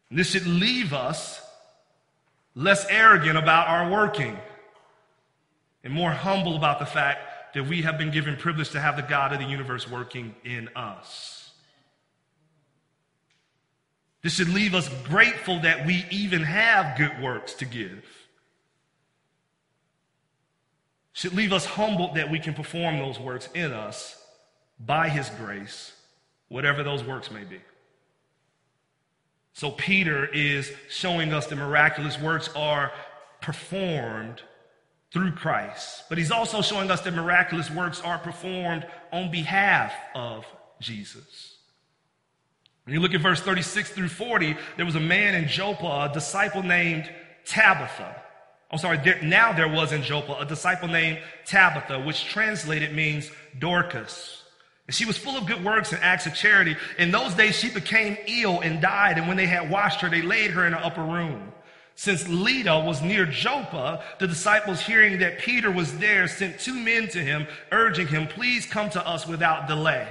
This 0.09 0.31
should 0.31 0.47
leave 0.47 0.93
us 0.93 1.39
less 2.55 2.85
arrogant 2.89 3.37
about 3.37 3.67
our 3.67 3.91
working 3.91 4.37
and 5.83 5.93
more 5.93 6.11
humble 6.11 6.57
about 6.57 6.79
the 6.79 6.85
fact 6.87 7.53
that 7.53 7.67
we 7.67 7.83
have 7.83 7.97
been 7.97 8.09
given 8.09 8.35
privilege 8.35 8.71
to 8.71 8.79
have 8.79 8.95
the 8.95 9.03
God 9.03 9.31
of 9.31 9.39
the 9.39 9.45
universe 9.45 9.89
working 9.89 10.35
in 10.43 10.69
us. 10.75 11.51
This 14.23 14.33
should 14.33 14.49
leave 14.49 14.73
us 14.73 14.89
grateful 15.05 15.59
that 15.61 15.85
we 15.85 16.05
even 16.09 16.41
have 16.41 16.97
good 16.97 17.21
works 17.21 17.53
to 17.55 17.65
give. 17.65 18.03
Should 21.13 21.33
leave 21.33 21.53
us 21.53 21.65
humbled 21.65 22.15
that 22.15 22.31
we 22.31 22.39
can 22.39 22.53
perform 22.53 22.97
those 22.97 23.19
works 23.19 23.49
in 23.53 23.71
us 23.71 24.21
by 24.79 25.09
His 25.09 25.29
grace, 25.29 25.93
whatever 26.47 26.83
those 26.83 27.03
works 27.03 27.29
may 27.29 27.43
be. 27.43 27.59
So 29.59 29.71
Peter 29.71 30.25
is 30.25 30.71
showing 30.87 31.33
us 31.33 31.47
the 31.47 31.57
miraculous 31.57 32.17
works 32.17 32.49
are 32.55 32.93
performed 33.41 34.41
through 35.11 35.33
Christ. 35.33 36.05
But 36.07 36.17
he's 36.17 36.31
also 36.31 36.61
showing 36.61 36.89
us 36.89 37.01
that 37.01 37.13
miraculous 37.13 37.69
works 37.69 37.99
are 37.99 38.17
performed 38.19 38.87
on 39.11 39.31
behalf 39.31 39.91
of 40.15 40.45
Jesus. 40.79 41.57
When 42.85 42.93
you 42.93 43.01
look 43.01 43.13
at 43.13 43.19
verse 43.19 43.41
36 43.41 43.89
through 43.89 44.07
40, 44.07 44.55
there 44.77 44.85
was 44.85 44.95
a 44.95 45.01
man 45.01 45.35
in 45.35 45.49
Joppa, 45.49 46.07
a 46.09 46.13
disciple 46.13 46.63
named 46.63 47.13
Tabitha. 47.43 48.15
I'm 48.71 48.79
sorry, 48.79 48.99
there, 49.03 49.21
now 49.21 49.51
there 49.51 49.67
was 49.67 49.91
in 49.91 50.03
Joppa 50.03 50.37
a 50.39 50.45
disciple 50.45 50.87
named 50.87 51.19
Tabitha, 51.45 51.99
which 51.99 52.23
translated 52.23 52.95
means 52.95 53.29
Dorcas. 53.59 54.41
And 54.89 54.95
she 54.95 55.05
was 55.05 55.19
full 55.19 55.37
of 55.37 55.45
good 55.45 55.63
works 55.63 55.93
and 55.93 56.01
acts 56.01 56.25
of 56.25 56.33
charity. 56.33 56.75
In 56.97 57.11
those 57.11 57.35
days, 57.35 57.55
she 57.55 57.69
became 57.69 58.17
ill 58.25 58.61
and 58.61 58.81
died. 58.81 59.19
And 59.19 59.27
when 59.27 59.37
they 59.37 59.45
had 59.45 59.69
washed 59.69 60.01
her, 60.01 60.09
they 60.09 60.23
laid 60.23 60.49
her 60.49 60.65
in 60.65 60.73
an 60.73 60.81
upper 60.81 61.03
room. 61.03 61.53
Since 61.93 62.27
Lydda 62.27 62.79
was 62.79 62.99
near 62.99 63.27
Joppa, 63.27 64.03
the 64.17 64.25
disciples, 64.25 64.81
hearing 64.81 65.19
that 65.19 65.37
Peter 65.37 65.69
was 65.69 65.99
there, 65.99 66.27
sent 66.27 66.59
two 66.59 66.73
men 66.73 67.07
to 67.09 67.19
him, 67.19 67.45
urging 67.71 68.07
him, 68.07 68.25
Please 68.25 68.65
come 68.65 68.89
to 68.89 69.07
us 69.07 69.27
without 69.27 69.67
delay. 69.67 70.07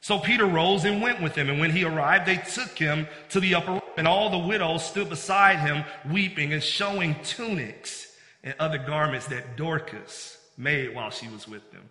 So 0.00 0.18
Peter 0.18 0.46
rose 0.46 0.84
and 0.84 1.00
went 1.00 1.22
with 1.22 1.36
them. 1.36 1.48
And 1.48 1.60
when 1.60 1.70
he 1.70 1.84
arrived, 1.84 2.26
they 2.26 2.38
took 2.38 2.76
him 2.76 3.06
to 3.28 3.38
the 3.38 3.54
upper 3.54 3.74
room. 3.74 3.82
And 3.96 4.08
all 4.08 4.28
the 4.28 4.38
widows 4.38 4.84
stood 4.84 5.08
beside 5.08 5.60
him, 5.60 5.84
weeping 6.10 6.52
and 6.52 6.64
showing 6.64 7.14
tunics 7.22 8.12
and 8.42 8.56
other 8.58 8.78
garments 8.78 9.28
that 9.28 9.56
Dorcas 9.56 10.36
made 10.56 10.96
while 10.96 11.10
she 11.10 11.28
was 11.28 11.46
with 11.46 11.70
them. 11.70 11.88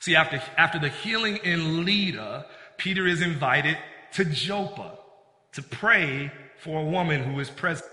See, 0.00 0.14
after, 0.14 0.42
after 0.56 0.78
the 0.78 0.88
healing 0.88 1.38
in 1.38 1.84
Lydda, 1.84 2.46
Peter 2.76 3.06
is 3.06 3.20
invited 3.20 3.76
to 4.12 4.24
Joppa 4.24 4.98
to 5.52 5.62
pray 5.62 6.30
for 6.60 6.80
a 6.80 6.84
woman 6.84 7.22
who 7.22 7.38
is 7.40 7.50
present. 7.50 7.90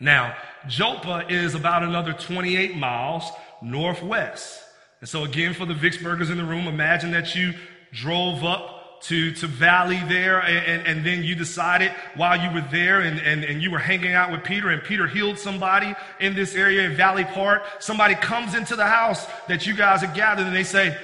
Now, 0.00 0.36
Joppa 0.66 1.26
is 1.28 1.54
about 1.54 1.82
another 1.82 2.12
28 2.12 2.76
miles 2.76 3.30
northwest. 3.62 4.62
And 5.00 5.08
so, 5.08 5.24
again, 5.24 5.54
for 5.54 5.66
the 5.66 5.74
Vicksburgers 5.74 6.30
in 6.30 6.36
the 6.36 6.44
room, 6.44 6.66
imagine 6.66 7.12
that 7.12 7.34
you 7.34 7.54
drove 7.92 8.44
up 8.44 8.81
to, 9.02 9.32
to 9.32 9.46
Valley 9.46 10.00
there, 10.08 10.40
and, 10.40 10.86
and, 10.86 11.04
then 11.04 11.24
you 11.24 11.34
decided 11.34 11.90
while 12.14 12.40
you 12.40 12.52
were 12.54 12.66
there 12.70 13.00
and, 13.00 13.18
and, 13.18 13.42
and 13.44 13.60
you 13.60 13.70
were 13.70 13.78
hanging 13.78 14.12
out 14.12 14.30
with 14.30 14.44
Peter, 14.44 14.70
and 14.70 14.82
Peter 14.82 15.08
healed 15.08 15.38
somebody 15.38 15.92
in 16.20 16.34
this 16.34 16.54
area 16.54 16.82
in 16.82 16.94
Valley 16.94 17.24
Park. 17.24 17.64
Somebody 17.80 18.14
comes 18.14 18.54
into 18.54 18.76
the 18.76 18.86
house 18.86 19.26
that 19.48 19.66
you 19.66 19.74
guys 19.74 20.04
are 20.04 20.14
gathered, 20.14 20.46
and 20.46 20.54
they 20.54 20.62
say, 20.62 20.96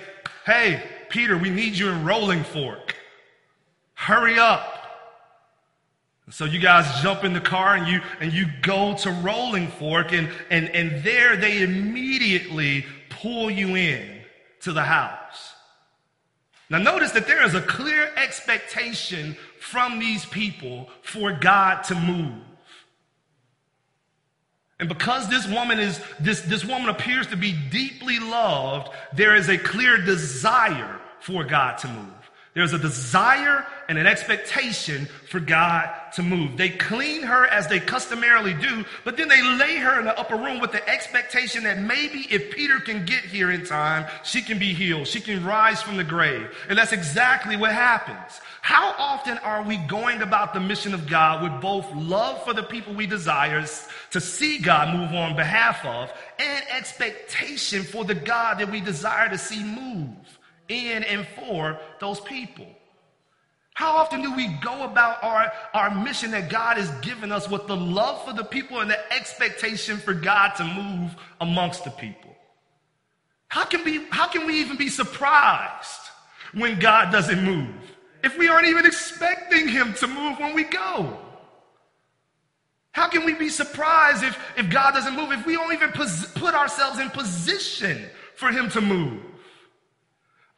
Hey, 0.47 0.83
Peter, 1.09 1.37
we 1.37 1.51
need 1.51 1.75
you 1.75 1.89
in 1.89 2.05
Rolling 2.05 2.45
Fork. 2.45 2.95
Hurry 3.95 4.39
up. 4.39 4.79
So 6.31 6.45
you 6.45 6.59
guys 6.59 7.03
jump 7.03 7.25
in 7.25 7.33
the 7.33 7.41
car 7.41 7.75
and 7.75 7.89
you 7.89 8.01
and 8.21 8.33
you 8.33 8.47
go 8.61 8.95
to 8.99 9.11
Rolling 9.11 9.69
Fork 9.69 10.13
and 10.13 10.29
and 10.51 10.69
and 10.71 11.03
there 11.03 11.37
they 11.37 11.63
immediately 11.63 12.85
pull 13.09 13.51
you 13.51 13.77
in 13.77 14.21
to 14.61 14.73
the 14.73 14.83
house. 14.83 15.48
Now 16.71 16.79
notice 16.79 17.13
that 17.13 17.27
there 17.27 17.45
is 17.45 17.55
a 17.55 17.63
clear 17.63 18.11
expectation 18.17 19.37
from 19.59 19.99
these 19.99 20.27
people 20.27 20.89
for 21.03 21.33
God 21.33 21.83
to 21.85 21.95
move. 21.95 22.43
And 24.81 24.89
because 24.89 25.29
this 25.29 25.47
woman 25.49 25.81
is 25.81 26.01
this 26.21 26.43
this 26.43 26.65
woman 26.65 26.89
appears 26.89 27.27
to 27.29 27.37
be 27.37 27.53
deeply 27.71 28.19
loved, 28.19 28.91
there 29.13 29.35
is 29.35 29.49
a 29.49 29.59
clear 29.59 29.99
desire 29.99 31.01
for 31.21 31.43
God 31.43 31.79
to 31.79 31.89
move. 31.89 32.31
There's 32.55 32.73
a 32.73 32.79
desire 32.79 33.67
and 33.89 33.99
an 33.99 34.07
expectation 34.07 35.07
for 35.29 35.41
God 35.41 35.93
to 36.15 36.23
move. 36.23 36.57
They 36.57 36.71
clean 36.71 37.23
her 37.23 37.47
as 37.47 37.69
they 37.69 37.81
customarily 37.81 38.55
do, 38.55 38.85
but 39.05 39.17
then 39.17 39.29
they 39.29 39.43
lay 39.43 39.77
her 39.77 39.99
in 39.99 40.05
the 40.05 40.19
upper 40.19 40.37
room 40.37 40.61
with 40.61 40.73
the 40.73 40.87
expectation 40.89 41.65
that 41.65 41.79
maybe 41.79 42.27
if 42.31 42.51
Peter 42.51 42.81
can 42.81 43.05
get 43.05 43.25
here 43.25 43.51
in 43.51 43.65
time, 43.65 44.07
she 44.25 44.43
can 44.43 44.59
be 44.59 44.73
healed. 44.73 45.07
She 45.07 45.21
can 45.21 45.45
rise 45.45 45.83
from 45.83 45.97
the 45.97 46.05
grave. 46.05 46.49
And 46.69 46.79
that's 46.79 46.93
exactly 46.93 47.57
what 47.57 47.73
happens. 47.73 48.41
How 48.61 48.95
often 48.99 49.39
are 49.39 49.63
we 49.63 49.77
going 49.77 50.23
about 50.23 50.55
the 50.55 50.61
mission 50.61 50.95
of 50.95 51.07
God 51.07 51.43
with 51.43 51.63
both 51.63 51.87
love 51.95 52.43
for 52.45 52.53
the 52.53 52.63
people 52.63 52.95
we 52.95 53.07
desire 53.07 53.65
to 54.11 54.21
see 54.21 54.59
God 54.59 54.95
move 54.95 55.13
on 55.13 55.37
behalf 55.37 55.85
of 55.85 56.13
and 56.39 56.65
expectation 56.71 57.83
for 57.83 58.05
the 58.05 58.15
God 58.15 58.59
that 58.59 58.71
we 58.71 58.81
desire 58.81 59.29
to 59.29 59.39
see 59.39 59.63
move? 59.63 60.17
in 60.69 61.03
and 61.05 61.27
for 61.29 61.79
those 62.01 62.21
people. 62.21 62.67
Often 63.99 64.23
do 64.23 64.33
we 64.33 64.47
go 64.47 64.85
about 64.85 65.25
our, 65.25 65.51
our 65.75 65.93
mission 65.93 66.31
that 66.31 66.49
God 66.49 66.77
has 66.77 66.89
given 67.01 67.33
us 67.33 67.51
with 67.51 67.67
the 67.67 67.75
love 67.77 68.25
for 68.25 68.33
the 68.33 68.45
people 68.45 68.79
and 68.79 68.89
the 68.89 69.13
expectation 69.13 69.97
for 69.97 70.15
God 70.15 70.55
to 70.55 70.65
move 70.65 71.17
amongst 71.41 71.83
the 71.83 71.91
people? 71.91 72.31
How 73.49 73.65
can 73.65 73.83
we, 73.83 74.07
how 74.11 74.29
can 74.29 74.47
we 74.47 74.61
even 74.61 74.77
be 74.77 74.89
surprised 74.89 75.99
when 76.53 76.79
God 76.79 77.11
doesn't 77.11 77.43
move? 77.43 77.75
If 78.23 78.39
we 78.39 78.47
aren't 78.49 78.69
even 78.69 78.87
expecting 78.87 79.67
him 79.67 79.93
to 79.95 80.07
move 80.07 80.39
when 80.39 80.55
we 80.55 80.63
go? 80.63 81.19
How 82.93 83.09
can 83.09 83.25
we 83.25 83.35
be 83.35 83.49
surprised 83.49 84.23
if, 84.23 84.39
if 84.57 84.71
God 84.71 84.93
doesn't 84.93 85.17
move, 85.17 85.33
if 85.33 85.45
we 85.45 85.55
don't 85.55 85.73
even 85.73 85.91
pos- 85.91 86.31
put 86.35 86.55
ourselves 86.55 87.01
in 87.01 87.11
position 87.11 88.09
for 88.37 88.53
him 88.53 88.71
to 88.71 88.81
move? 88.81 89.21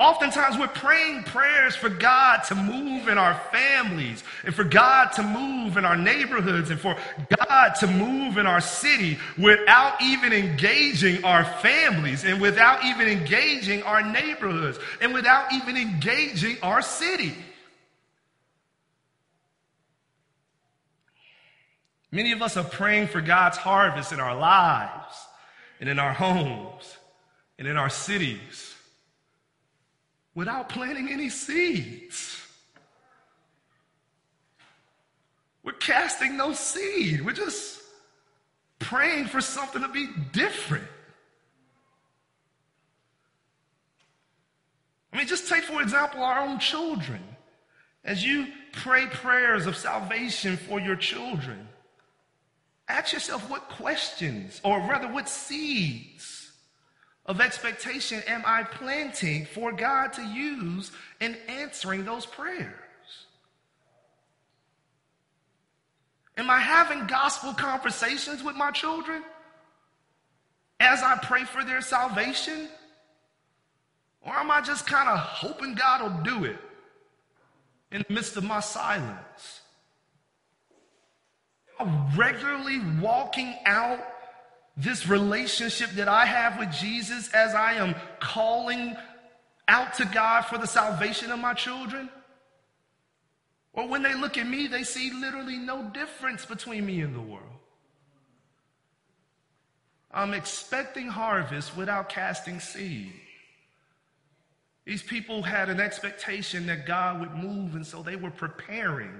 Oftentimes 0.00 0.56
we're 0.56 0.66
praying 0.68 1.24
prayers 1.24 1.76
for 1.76 1.90
God 1.90 2.38
to 2.44 2.54
move 2.54 3.06
in 3.06 3.18
our 3.18 3.34
families 3.52 4.24
and 4.46 4.54
for 4.54 4.64
God 4.64 5.08
to 5.12 5.22
move 5.22 5.76
in 5.76 5.84
our 5.84 5.96
neighborhoods 5.96 6.70
and 6.70 6.80
for 6.80 6.96
God 7.36 7.74
to 7.80 7.86
move 7.86 8.38
in 8.38 8.46
our 8.46 8.62
city 8.62 9.18
without 9.36 10.00
even 10.00 10.32
engaging 10.32 11.22
our 11.22 11.44
families 11.44 12.24
and 12.24 12.40
without 12.40 12.82
even 12.82 13.08
engaging 13.08 13.82
our 13.82 14.02
neighborhoods 14.02 14.78
and 15.02 15.12
without 15.12 15.52
even 15.52 15.76
engaging 15.76 16.56
our 16.62 16.80
city. 16.80 17.34
Many 22.10 22.32
of 22.32 22.40
us 22.40 22.56
are 22.56 22.64
praying 22.64 23.08
for 23.08 23.20
God's 23.20 23.58
harvest 23.58 24.12
in 24.12 24.18
our 24.18 24.34
lives 24.34 25.26
and 25.78 25.90
in 25.90 25.98
our 25.98 26.14
homes 26.14 26.96
and 27.58 27.68
in 27.68 27.76
our 27.76 27.90
cities 27.90 28.69
without 30.34 30.68
planting 30.68 31.08
any 31.08 31.28
seeds. 31.28 32.46
We're 35.62 35.72
casting 35.72 36.36
no 36.36 36.52
seed. 36.52 37.24
We're 37.24 37.32
just 37.32 37.80
praying 38.78 39.26
for 39.26 39.40
something 39.40 39.82
to 39.82 39.88
be 39.88 40.08
different. 40.32 40.86
I 45.12 45.18
mean, 45.18 45.26
just 45.26 45.48
take, 45.48 45.64
for 45.64 45.82
example, 45.82 46.22
our 46.22 46.40
own 46.40 46.58
children. 46.58 47.20
As 48.04 48.24
you 48.24 48.46
pray 48.72 49.06
prayers 49.06 49.66
of 49.66 49.76
salvation 49.76 50.56
for 50.56 50.80
your 50.80 50.96
children, 50.96 51.68
ask 52.88 53.12
yourself 53.12 53.50
what 53.50 53.68
questions, 53.68 54.60
or 54.64 54.78
rather, 54.78 55.12
what 55.12 55.28
seeds 55.28 56.39
of 57.30 57.40
expectation 57.40 58.20
am 58.26 58.42
I 58.44 58.64
planting 58.64 59.46
for 59.46 59.70
God 59.70 60.12
to 60.14 60.22
use 60.22 60.90
in 61.20 61.36
answering 61.48 62.04
those 62.04 62.26
prayers? 62.26 62.74
Am 66.36 66.50
I 66.50 66.58
having 66.58 67.06
gospel 67.06 67.54
conversations 67.54 68.42
with 68.42 68.56
my 68.56 68.72
children 68.72 69.22
as 70.80 71.04
I 71.04 71.20
pray 71.22 71.44
for 71.44 71.62
their 71.62 71.80
salvation? 71.80 72.66
Or 74.22 74.34
am 74.34 74.50
I 74.50 74.60
just 74.60 74.84
kind 74.88 75.08
of 75.08 75.20
hoping 75.20 75.74
God 75.74 76.02
will 76.02 76.24
do 76.24 76.44
it 76.46 76.58
in 77.92 78.04
the 78.08 78.12
midst 78.12 78.36
of 78.38 78.42
my 78.42 78.58
silence? 78.58 79.60
I'm 81.78 82.16
regularly 82.16 82.80
walking 83.00 83.54
out 83.66 84.00
this 84.76 85.08
relationship 85.08 85.90
that 85.90 86.08
I 86.08 86.24
have 86.24 86.58
with 86.58 86.70
Jesus 86.72 87.32
as 87.32 87.54
I 87.54 87.74
am 87.74 87.94
calling 88.20 88.96
out 89.68 89.94
to 89.94 90.04
God 90.04 90.42
for 90.42 90.58
the 90.58 90.66
salvation 90.66 91.30
of 91.30 91.38
my 91.38 91.54
children? 91.54 92.08
Or 93.72 93.86
when 93.86 94.02
they 94.02 94.14
look 94.14 94.36
at 94.36 94.46
me, 94.46 94.66
they 94.66 94.82
see 94.82 95.12
literally 95.12 95.56
no 95.56 95.90
difference 95.90 96.44
between 96.44 96.86
me 96.86 97.00
and 97.00 97.14
the 97.14 97.20
world. 97.20 97.44
I'm 100.12 100.34
expecting 100.34 101.06
harvest 101.06 101.76
without 101.76 102.08
casting 102.08 102.58
seed. 102.58 103.12
These 104.84 105.02
people 105.04 105.42
had 105.42 105.68
an 105.68 105.78
expectation 105.78 106.66
that 106.66 106.84
God 106.84 107.20
would 107.20 107.34
move, 107.34 107.76
and 107.76 107.86
so 107.86 108.02
they 108.02 108.16
were 108.16 108.30
preparing 108.30 109.14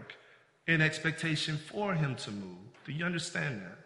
in 0.66 0.80
expectation 0.80 1.57
for 1.57 1.95
him 1.95 2.16
to 2.16 2.30
move. 2.33 2.59
Do 2.85 2.92
you 2.92 3.04
understand 3.04 3.62
that? 3.62 3.79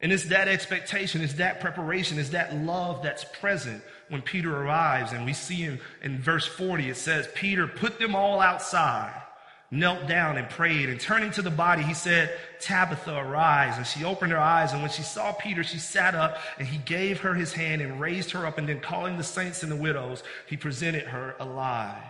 And 0.00 0.12
it's 0.12 0.24
that 0.24 0.46
expectation, 0.48 1.22
it's 1.22 1.34
that 1.34 1.60
preparation, 1.60 2.18
it's 2.18 2.30
that 2.30 2.54
love 2.54 3.02
that's 3.02 3.24
present 3.40 3.82
when 4.08 4.20
Peter 4.20 4.54
arrives. 4.54 5.12
And 5.12 5.24
we 5.24 5.32
see 5.32 5.56
him 5.56 5.80
in 6.02 6.18
verse 6.18 6.46
40, 6.46 6.90
it 6.90 6.96
says, 6.96 7.28
Peter 7.34 7.66
put 7.66 7.98
them 7.98 8.14
all 8.14 8.40
outside, 8.40 9.22
knelt 9.70 10.06
down 10.06 10.36
and 10.36 10.50
prayed. 10.50 10.90
And 10.90 11.00
turning 11.00 11.30
to 11.32 11.42
the 11.42 11.50
body, 11.50 11.82
he 11.82 11.94
said, 11.94 12.36
Tabitha, 12.60 13.16
arise. 13.16 13.78
And 13.78 13.86
she 13.86 14.04
opened 14.04 14.32
her 14.32 14.38
eyes. 14.38 14.74
And 14.74 14.82
when 14.82 14.90
she 14.90 15.02
saw 15.02 15.32
Peter, 15.32 15.64
she 15.64 15.78
sat 15.78 16.14
up 16.14 16.36
and 16.58 16.68
he 16.68 16.76
gave 16.78 17.20
her 17.20 17.32
his 17.32 17.54
hand 17.54 17.80
and 17.80 17.98
raised 17.98 18.32
her 18.32 18.44
up. 18.44 18.58
And 18.58 18.68
then 18.68 18.80
calling 18.80 19.16
the 19.16 19.24
saints 19.24 19.62
and 19.62 19.72
the 19.72 19.76
widows, 19.76 20.22
he 20.46 20.58
presented 20.58 21.04
her 21.04 21.36
alive. 21.40 22.02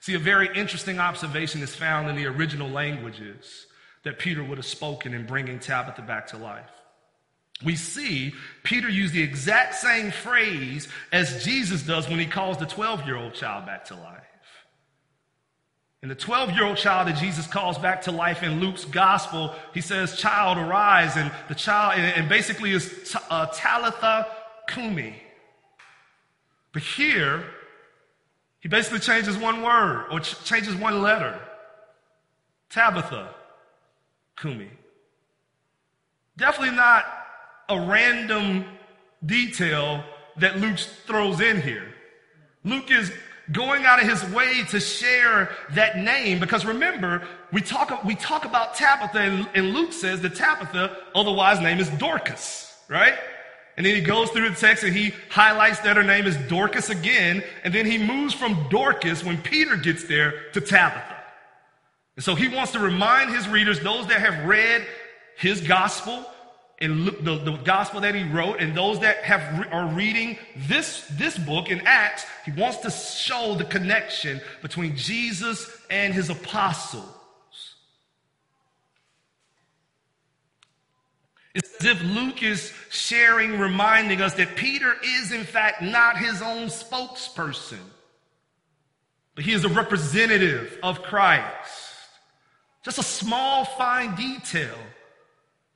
See, 0.00 0.14
a 0.14 0.18
very 0.18 0.48
interesting 0.56 0.98
observation 0.98 1.62
is 1.62 1.76
found 1.76 2.10
in 2.10 2.16
the 2.16 2.26
original 2.26 2.68
languages 2.68 3.66
that 4.04 4.18
Peter 4.18 4.42
would 4.42 4.58
have 4.58 4.66
spoken 4.66 5.14
in 5.14 5.26
bringing 5.26 5.58
Tabitha 5.58 6.02
back 6.02 6.28
to 6.28 6.36
life. 6.36 6.70
We 7.64 7.76
see 7.76 8.34
Peter 8.64 8.88
use 8.88 9.12
the 9.12 9.22
exact 9.22 9.76
same 9.76 10.10
phrase 10.10 10.88
as 11.12 11.44
Jesus 11.44 11.82
does 11.82 12.08
when 12.08 12.18
he 12.18 12.26
calls 12.26 12.58
the 12.58 12.66
12 12.66 13.06
year 13.06 13.16
old 13.16 13.34
child 13.34 13.66
back 13.66 13.84
to 13.86 13.94
life. 13.94 14.22
And 16.02 16.10
the 16.10 16.16
12 16.16 16.52
year 16.52 16.64
old 16.64 16.76
child 16.76 17.06
that 17.06 17.16
Jesus 17.16 17.46
calls 17.46 17.78
back 17.78 18.02
to 18.02 18.10
life 18.10 18.42
in 18.42 18.60
Luke's 18.60 18.84
gospel, 18.84 19.54
he 19.72 19.80
says, 19.80 20.16
Child, 20.16 20.58
arise. 20.58 21.16
And 21.16 21.30
the 21.48 21.54
child, 21.54 22.00
and 22.00 22.28
basically 22.28 22.72
is 22.72 23.16
uh, 23.30 23.46
Talitha 23.54 24.26
Kumi. 24.66 25.14
But 26.72 26.82
here, 26.82 27.44
he 28.58 28.68
basically 28.68 28.98
changes 28.98 29.36
one 29.36 29.62
word 29.62 30.06
or 30.10 30.18
ch- 30.18 30.42
changes 30.44 30.74
one 30.74 31.02
letter. 31.02 31.38
Tabitha 32.70 33.34
Kumi. 34.36 34.70
Definitely 36.36 36.76
not 36.76 37.04
a 37.68 37.80
random 37.80 38.64
detail 39.24 40.04
that 40.38 40.58
Luke 40.58 40.78
throws 41.06 41.40
in 41.40 41.60
here. 41.60 41.92
Luke 42.64 42.90
is 42.90 43.12
going 43.50 43.84
out 43.84 44.00
of 44.00 44.08
his 44.08 44.24
way 44.32 44.64
to 44.64 44.80
share 44.80 45.50
that 45.72 45.98
name 45.98 46.38
because 46.38 46.64
remember, 46.64 47.26
we 47.52 47.60
talk, 47.60 48.04
we 48.04 48.14
talk 48.14 48.44
about 48.44 48.74
Tabitha 48.74 49.18
and, 49.18 49.48
and 49.54 49.74
Luke 49.74 49.92
says 49.92 50.20
that 50.22 50.34
Tabitha, 50.34 50.96
otherwise 51.14 51.60
name 51.60 51.78
is 51.78 51.90
Dorcas, 51.90 52.74
right? 52.88 53.14
And 53.76 53.86
then 53.86 53.94
he 53.94 54.02
goes 54.02 54.30
through 54.30 54.50
the 54.50 54.54
text 54.54 54.84
and 54.84 54.94
he 54.94 55.14
highlights 55.30 55.80
that 55.80 55.96
her 55.96 56.02
name 56.02 56.26
is 56.26 56.36
Dorcas 56.48 56.90
again. 56.90 57.42
And 57.64 57.72
then 57.72 57.86
he 57.86 57.96
moves 57.96 58.34
from 58.34 58.68
Dorcas 58.68 59.24
when 59.24 59.40
Peter 59.40 59.76
gets 59.76 60.04
there 60.04 60.50
to 60.52 60.60
Tabitha. 60.60 61.21
And 62.16 62.24
so 62.24 62.34
he 62.34 62.48
wants 62.48 62.72
to 62.72 62.78
remind 62.78 63.30
his 63.30 63.48
readers, 63.48 63.80
those 63.80 64.06
that 64.08 64.20
have 64.20 64.46
read 64.46 64.86
his 65.36 65.60
gospel 65.60 66.24
and 66.78 67.06
the, 67.06 67.38
the 67.38 67.56
gospel 67.64 68.00
that 68.00 68.14
he 68.14 68.24
wrote, 68.24 68.60
and 68.60 68.76
those 68.76 68.98
that 69.00 69.18
have 69.18 69.68
are 69.72 69.86
reading 69.94 70.36
this, 70.56 71.06
this 71.12 71.38
book 71.38 71.70
in 71.70 71.80
Acts, 71.86 72.24
he 72.44 72.50
wants 72.50 72.78
to 72.78 72.90
show 72.90 73.54
the 73.54 73.64
connection 73.64 74.40
between 74.62 74.96
Jesus 74.96 75.70
and 75.90 76.12
his 76.12 76.28
apostles. 76.28 77.06
It's 81.54 81.76
as 81.80 81.86
if 81.86 82.02
Luke 82.02 82.42
is 82.42 82.72
sharing, 82.90 83.58
reminding 83.58 84.20
us 84.20 84.34
that 84.34 84.56
Peter 84.56 84.96
is, 85.04 85.32
in 85.32 85.44
fact, 85.44 85.82
not 85.82 86.16
his 86.16 86.42
own 86.42 86.66
spokesperson, 86.66 87.78
but 89.34 89.44
he 89.44 89.52
is 89.52 89.64
a 89.64 89.68
representative 89.68 90.78
of 90.82 91.02
Christ. 91.02 91.81
Just 92.82 92.98
a 92.98 93.02
small, 93.02 93.64
fine 93.64 94.14
detail. 94.14 94.76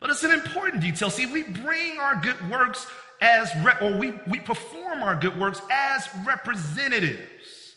But 0.01 0.11
it's 0.11 0.25
an 0.25 0.33
important 0.33 0.83
detail. 0.83 1.11
See, 1.11 1.27
we 1.27 1.43
bring 1.43 1.99
our 1.99 2.17
good 2.17 2.51
works 2.51 2.87
as, 3.21 3.51
re- 3.63 3.77
or 3.81 3.97
we, 3.97 4.13
we 4.27 4.41
perform 4.41 5.03
our 5.03 5.17
good 5.17 5.39
works 5.39 5.61
as 5.71 6.09
representatives 6.27 7.75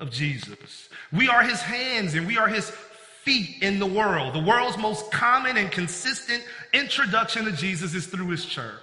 of 0.00 0.10
Jesus. 0.10 0.88
We 1.12 1.28
are 1.28 1.42
his 1.42 1.60
hands 1.60 2.14
and 2.14 2.26
we 2.26 2.38
are 2.38 2.48
his 2.48 2.70
feet 3.22 3.62
in 3.62 3.78
the 3.78 3.86
world. 3.86 4.34
The 4.34 4.42
world's 4.42 4.78
most 4.78 5.10
common 5.10 5.56
and 5.56 5.70
consistent 5.70 6.44
introduction 6.72 7.44
to 7.46 7.52
Jesus 7.52 7.94
is 7.94 8.06
through 8.06 8.28
his 8.28 8.44
church. 8.44 8.80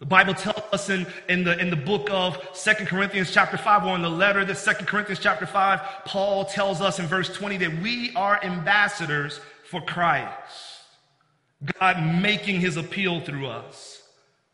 The 0.00 0.06
Bible 0.06 0.32
tells 0.32 0.62
us 0.72 0.88
in, 0.88 1.06
in, 1.28 1.44
the, 1.44 1.58
in 1.58 1.68
the 1.68 1.76
book 1.76 2.08
of 2.10 2.38
Second 2.54 2.86
Corinthians 2.86 3.30
chapter 3.30 3.58
5, 3.58 3.84
or 3.84 3.94
in 3.94 4.02
the 4.02 4.08
letter 4.08 4.46
that 4.46 4.56
Second 4.56 4.86
Corinthians 4.86 5.18
chapter 5.18 5.44
5, 5.44 5.80
Paul 6.06 6.46
tells 6.46 6.80
us 6.80 6.98
in 6.98 7.06
verse 7.06 7.28
20 7.28 7.58
that 7.58 7.82
we 7.82 8.10
are 8.16 8.42
ambassadors 8.42 9.40
for 9.68 9.82
Christ. 9.82 10.78
God 11.78 12.22
making 12.22 12.60
his 12.60 12.78
appeal 12.78 13.20
through 13.20 13.46
us. 13.46 14.02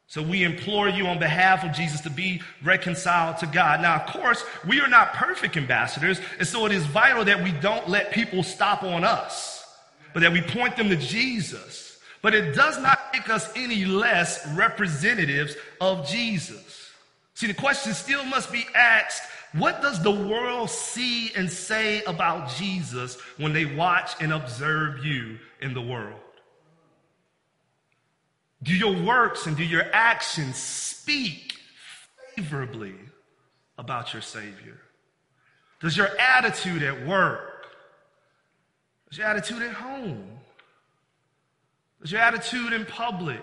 So 0.08 0.20
we 0.20 0.42
implore 0.42 0.88
you 0.88 1.06
on 1.06 1.20
behalf 1.20 1.62
of 1.64 1.72
Jesus 1.72 2.00
to 2.00 2.10
be 2.10 2.42
reconciled 2.64 3.38
to 3.38 3.46
God. 3.46 3.80
Now, 3.80 3.96
of 3.96 4.06
course, 4.06 4.44
we 4.66 4.80
are 4.80 4.88
not 4.88 5.12
perfect 5.12 5.56
ambassadors, 5.56 6.20
and 6.40 6.48
so 6.48 6.66
it 6.66 6.72
is 6.72 6.84
vital 6.86 7.24
that 7.24 7.42
we 7.44 7.52
don't 7.52 7.88
let 7.88 8.10
people 8.10 8.42
stop 8.42 8.82
on 8.82 9.04
us, 9.04 9.64
but 10.12 10.20
that 10.20 10.32
we 10.32 10.42
point 10.42 10.76
them 10.76 10.88
to 10.88 10.96
Jesus 10.96 11.95
but 12.22 12.34
it 12.34 12.54
does 12.54 12.80
not 12.80 12.98
make 13.12 13.28
us 13.28 13.50
any 13.56 13.84
less 13.84 14.46
representatives 14.54 15.56
of 15.80 16.06
Jesus. 16.08 16.90
See, 17.34 17.46
the 17.46 17.54
question 17.54 17.92
still 17.94 18.24
must 18.24 18.50
be 18.50 18.66
asked 18.74 19.22
what 19.52 19.80
does 19.80 20.02
the 20.02 20.10
world 20.10 20.68
see 20.68 21.32
and 21.34 21.50
say 21.50 22.02
about 22.04 22.50
Jesus 22.50 23.18
when 23.38 23.52
they 23.52 23.64
watch 23.64 24.12
and 24.20 24.32
observe 24.32 25.04
you 25.04 25.38
in 25.62 25.72
the 25.72 25.80
world? 25.80 26.20
Do 28.62 28.74
your 28.74 29.02
works 29.02 29.46
and 29.46 29.56
do 29.56 29.64
your 29.64 29.84
actions 29.92 30.56
speak 30.56 31.54
favorably 32.34 32.94
about 33.78 34.12
your 34.12 34.22
Savior? 34.22 34.78
Does 35.80 35.96
your 35.96 36.08
attitude 36.18 36.82
at 36.82 37.06
work? 37.06 37.66
Does 39.08 39.18
your 39.18 39.26
attitude 39.26 39.62
at 39.62 39.74
home? 39.74 40.35
Is 42.06 42.12
your 42.12 42.20
attitude 42.20 42.72
in 42.72 42.86
public? 42.86 43.42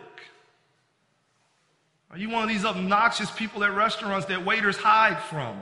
Are 2.10 2.18
you 2.18 2.30
one 2.30 2.44
of 2.44 2.48
these 2.48 2.64
obnoxious 2.64 3.30
people 3.30 3.62
at 3.66 3.76
restaurants 3.76 4.28
that 4.28 4.46
waiters 4.46 4.78
hide 4.78 5.22
from? 5.24 5.60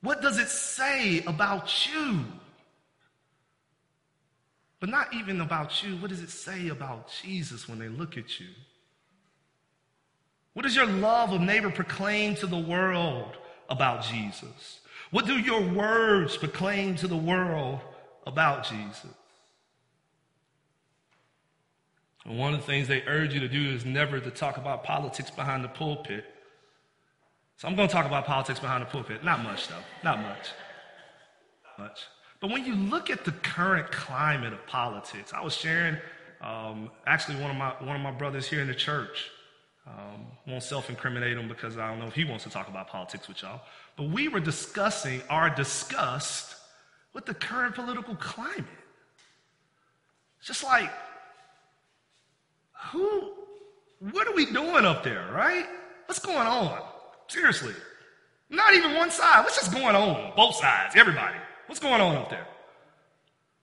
What 0.00 0.22
does 0.22 0.38
it 0.38 0.46
say 0.46 1.24
about 1.24 1.88
you? 1.88 2.24
But 4.78 4.90
not 4.90 5.12
even 5.12 5.40
about 5.40 5.82
you. 5.82 5.96
What 5.96 6.10
does 6.10 6.22
it 6.22 6.30
say 6.30 6.68
about 6.68 7.10
Jesus 7.20 7.68
when 7.68 7.80
they 7.80 7.88
look 7.88 8.16
at 8.16 8.38
you? 8.38 8.46
What 10.52 10.62
does 10.62 10.76
your 10.76 10.86
love 10.86 11.32
of 11.32 11.40
neighbor 11.40 11.72
proclaim 11.72 12.36
to 12.36 12.46
the 12.46 12.56
world 12.56 13.36
about 13.68 14.04
Jesus? 14.04 14.78
What 15.10 15.26
do 15.26 15.36
your 15.36 15.62
words 15.62 16.36
proclaim 16.36 16.94
to 16.94 17.08
the 17.08 17.16
world 17.16 17.80
about 18.24 18.68
Jesus? 18.68 19.16
And 22.30 22.38
one 22.38 22.54
of 22.54 22.60
the 22.60 22.66
things 22.66 22.86
they 22.86 23.02
urge 23.08 23.34
you 23.34 23.40
to 23.40 23.48
do 23.48 23.74
is 23.74 23.84
never 23.84 24.20
to 24.20 24.30
talk 24.30 24.56
about 24.56 24.84
politics 24.84 25.32
behind 25.32 25.64
the 25.64 25.68
pulpit. 25.68 26.24
So 27.56 27.66
I'm 27.66 27.74
going 27.74 27.88
to 27.88 27.92
talk 27.92 28.06
about 28.06 28.24
politics 28.24 28.60
behind 28.60 28.82
the 28.82 28.86
pulpit. 28.86 29.24
Not 29.24 29.42
much, 29.42 29.66
though. 29.66 29.82
Not 30.04 30.20
much. 30.20 30.50
Not 31.64 31.88
much. 31.88 32.02
But 32.38 32.52
when 32.52 32.64
you 32.64 32.76
look 32.76 33.10
at 33.10 33.24
the 33.24 33.32
current 33.32 33.90
climate 33.90 34.52
of 34.52 34.64
politics, 34.68 35.32
I 35.34 35.42
was 35.42 35.56
sharing, 35.56 35.96
um, 36.40 36.92
actually, 37.04 37.42
one 37.42 37.50
of 37.50 37.56
my 37.56 37.70
one 37.80 37.96
of 37.96 38.00
my 38.00 38.12
brothers 38.12 38.46
here 38.46 38.60
in 38.60 38.68
the 38.68 38.76
church, 38.76 39.28
um, 39.88 40.26
won't 40.46 40.62
self 40.62 40.88
incriminate 40.88 41.36
him 41.36 41.48
because 41.48 41.78
I 41.78 41.88
don't 41.88 41.98
know 41.98 42.06
if 42.06 42.14
he 42.14 42.24
wants 42.24 42.44
to 42.44 42.50
talk 42.50 42.68
about 42.68 42.86
politics 42.86 43.26
with 43.26 43.42
y'all. 43.42 43.62
But 43.96 44.10
we 44.10 44.28
were 44.28 44.38
discussing 44.38 45.20
our 45.28 45.50
disgust 45.50 46.54
with 47.12 47.26
the 47.26 47.34
current 47.34 47.74
political 47.74 48.14
climate. 48.14 48.66
It's 50.38 50.46
just 50.46 50.62
like, 50.62 50.92
who, 52.92 53.32
what 53.98 54.26
are 54.26 54.34
we 54.34 54.46
doing 54.46 54.84
up 54.84 55.04
there, 55.04 55.30
right? 55.32 55.66
What's 56.06 56.20
going 56.20 56.46
on? 56.46 56.80
Seriously. 57.28 57.74
Not 58.48 58.74
even 58.74 58.94
one 58.96 59.10
side. 59.10 59.42
What's 59.42 59.56
just 59.56 59.72
going 59.72 59.94
on? 59.94 60.32
Both 60.34 60.56
sides, 60.56 60.94
everybody. 60.96 61.36
What's 61.66 61.80
going 61.80 62.00
on 62.00 62.16
up 62.16 62.30
there? 62.30 62.46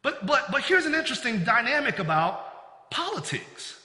But, 0.02 0.26
but, 0.26 0.52
but 0.52 0.62
here's 0.62 0.86
an 0.86 0.96
interesting 0.96 1.44
dynamic 1.44 2.00
about 2.00 2.90
politics. 2.90 3.78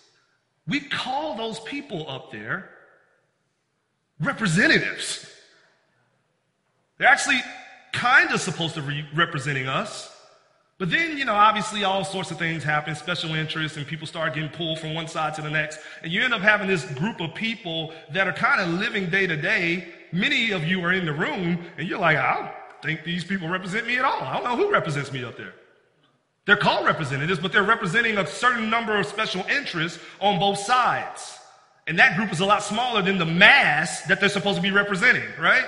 We 0.69 0.81
call 0.81 1.37
those 1.37 1.59
people 1.61 2.09
up 2.09 2.31
there 2.31 2.71
representatives. 4.21 5.29
They're 6.99 7.09
actually 7.09 7.41
kind 7.93 8.31
of 8.31 8.41
supposed 8.41 8.75
to 8.75 8.83
be 8.83 9.05
representing 9.15 9.67
us. 9.67 10.12
But 10.83 10.91
then, 10.91 11.17
you 11.17 11.25
know, 11.25 11.35
obviously 11.35 11.85
all 11.85 12.05
sorts 12.05 12.33
of 12.33 12.39
things 12.39 12.65
happen, 12.65 12.97
special 12.97 13.37
interests, 13.37 13.77
and 13.77 13.87
people 13.87 14.05
start 14.05 14.35
getting 14.35 14.51
pulled 14.51 14.81
from 14.81 14.95
one 14.95 15.07
side 15.07 15.33
to 15.35 15.41
the 15.41 15.49
next. 15.49 15.79
And 16.03 16.11
you 16.11 16.25
end 16.25 16.35
up 16.35 16.41
having 16.41 16.67
this 16.67 16.85
group 16.95 17.21
of 17.21 17.37
people 17.37 17.93
that 18.11 18.27
are 18.27 18.33
kind 18.33 18.61
of 18.61 18.81
living 18.81 19.09
day 19.09 19.29
to 19.29 19.37
day. 19.37 19.87
Many 20.11 20.51
of 20.51 20.65
you 20.65 20.85
are 20.85 20.93
in 20.93 21.07
the 21.07 21.13
room, 21.13 21.65
and 21.79 21.87
you're 21.87 22.01
like, 22.01 22.17
I 22.17 22.35
don't 22.35 22.51
think 22.83 23.05
these 23.05 23.23
people 23.23 23.49
represent 23.49 23.87
me 23.87 23.97
at 23.97 24.05
all. 24.05 24.23
I 24.23 24.35
don't 24.35 24.43
know 24.43 24.57
who 24.57 24.73
represents 24.73 25.13
me 25.13 25.23
up 25.23 25.37
there. 25.37 25.55
They're 26.47 26.57
called 26.57 26.85
representatives, 26.85 27.39
but 27.39 27.53
they're 27.53 27.63
representing 27.63 28.19
a 28.19 28.27
certain 28.27 28.69
number 28.69 28.99
of 28.99 29.07
special 29.07 29.45
interests 29.45 30.01
on 30.21 30.41
both 30.41 30.59
sides. 30.59 31.39
And 31.87 31.97
that 32.01 32.17
group 32.17 32.33
is 32.33 32.41
a 32.41 32.45
lot 32.45 32.65
smaller 32.65 33.03
than 33.03 33.19
the 33.19 33.25
mass 33.25 34.03
that 34.09 34.19
they're 34.19 34.29
supposed 34.29 34.57
to 34.57 34.63
be 34.63 34.73
representing, 34.73 35.29
right? 35.39 35.65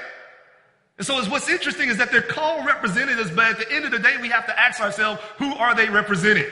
And 0.96 1.07
so 1.07 1.22
what's 1.24 1.48
interesting 1.48 1.88
is 1.88 1.98
that 1.98 2.12
they're 2.12 2.22
called 2.22 2.66
representatives, 2.66 3.30
but 3.30 3.46
at 3.46 3.59
the 3.59 3.72
end 3.72 3.85
of 3.85 3.90
the 3.90 3.98
day, 3.98 4.16
we 4.20 4.28
have 4.28 4.46
to 4.46 4.59
ask 4.59 4.80
ourselves, 4.80 5.20
who 5.38 5.52
are 5.54 5.74
they 5.74 5.88
representing? 5.88 6.46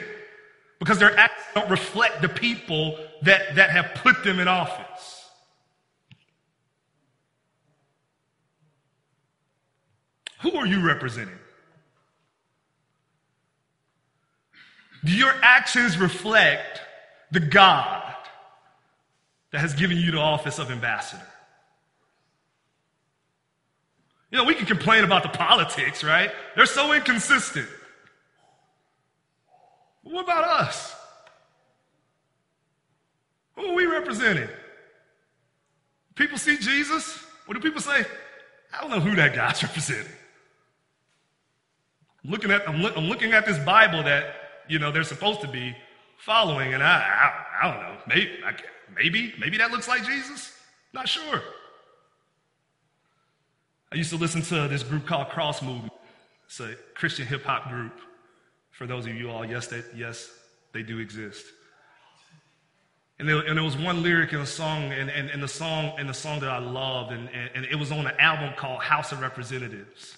Because 0.79 0.99
their 0.99 1.17
acts 1.17 1.43
don't 1.55 1.69
reflect 1.69 2.21
the 2.21 2.27
people 2.27 2.97
that, 3.21 3.55
that 3.55 3.69
have 3.69 3.93
put 3.95 4.23
them 4.23 4.39
in 4.39 4.49
office. 4.49 5.29
Who 10.41 10.57
are 10.57 10.67
you 10.67 10.85
representing? 10.85 11.39
Do 15.05 15.13
your 15.13 15.33
actions 15.41 15.97
reflect 15.97 16.81
the 17.31 17.39
God 17.39 18.13
that 19.51 19.59
has 19.59 19.73
given 19.73 19.95
you 19.95 20.11
the 20.11 20.19
office 20.19 20.59
of 20.59 20.69
ambassador? 20.69 21.25
You 24.33 24.39
know, 24.39 24.45
we 24.45 24.55
can 24.55 24.65
complain 24.65 25.03
about 25.03 25.21
the 25.21 25.29
politics, 25.29 26.03
right? 26.03 26.31
They're 26.55 26.65
so 26.65 26.91
inconsistent. 26.91 27.67
But 30.03 30.11
what 30.11 30.23
about 30.23 30.43
us? 30.43 30.95
Who 33.55 33.67
are 33.67 33.75
we 33.75 33.85
representing? 33.85 34.49
People 36.15 36.39
see 36.39 36.57
Jesus. 36.57 37.23
What 37.45 37.53
do 37.53 37.59
people 37.59 37.79
say? 37.79 38.03
I 38.73 38.81
don't 38.81 38.89
know 38.89 38.99
who 38.99 39.15
that 39.17 39.35
guy's 39.35 39.61
representing. 39.63 40.11
I'm 42.25 42.31
looking 42.31 42.49
at, 42.49 42.67
I'm, 42.67 42.81
look, 42.81 42.97
I'm 42.97 43.05
looking 43.05 43.33
at 43.33 43.45
this 43.45 43.59
Bible 43.59 44.01
that, 44.01 44.33
you 44.67 44.79
know, 44.79 44.91
they're 44.91 45.03
supposed 45.03 45.41
to 45.41 45.47
be 45.47 45.77
following, 46.17 46.73
and 46.73 46.81
I, 46.81 47.35
I, 47.61 47.67
I 47.67 47.71
don't 47.71 47.83
know. 47.83 47.97
Maybe, 48.07 48.31
maybe, 48.95 49.33
maybe 49.37 49.57
that 49.59 49.69
looks 49.69 49.87
like 49.87 50.03
Jesus. 50.03 50.57
Not 50.91 51.07
sure. 51.07 51.43
I 53.93 53.95
used 53.95 54.09
to 54.09 54.17
listen 54.17 54.41
to 54.41 54.67
this 54.67 54.81
group 54.81 55.05
called 55.05 55.29
Cross 55.29 55.61
Movement. 55.61 55.93
It's 56.47 56.59
a 56.59 56.73
Christian 56.95 57.27
hip 57.27 57.43
hop 57.43 57.69
group. 57.69 57.93
For 58.71 58.87
those 58.87 59.05
of 59.05 59.13
you 59.13 59.29
all, 59.29 59.45
yes, 59.45 59.67
they, 59.67 59.83
yes, 59.95 60.31
they 60.71 60.81
do 60.81 60.97
exist. 60.97 61.45
And 63.19 63.29
there, 63.29 63.37
and 63.41 63.55
there 63.55 63.63
was 63.63 63.77
one 63.77 64.01
lyric 64.01 64.33
in 64.33 64.39
a 64.39 64.47
song, 64.47 64.91
and, 64.91 65.11
and, 65.11 65.29
and 65.29 65.43
the 65.43 65.47
song 65.47 65.93
and 65.99 66.09
the 66.09 66.13
song 66.13 66.39
that 66.39 66.49
I 66.49 66.57
loved, 66.57 67.11
and, 67.11 67.29
and, 67.53 67.65
it 67.65 67.75
was 67.75 67.91
on 67.91 68.07
an 68.07 68.15
album 68.17 68.55
called 68.57 68.81
House 68.81 69.11
of 69.11 69.21
Representatives. 69.21 70.17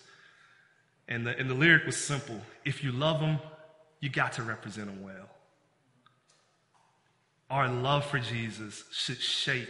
And 1.09 1.27
the, 1.27 1.37
and 1.37 1.49
the 1.49 1.53
lyric 1.53 1.85
was 1.85 1.97
simple: 1.97 2.39
If 2.63 2.81
you 2.81 2.93
love 2.93 3.19
them, 3.19 3.39
you 3.99 4.09
got 4.09 4.31
to 4.33 4.43
represent 4.43 4.87
them 4.87 5.03
well. 5.03 5.29
Our 7.49 7.67
love 7.67 8.05
for 8.05 8.19
Jesus 8.19 8.85
should 8.93 9.19
shape 9.19 9.67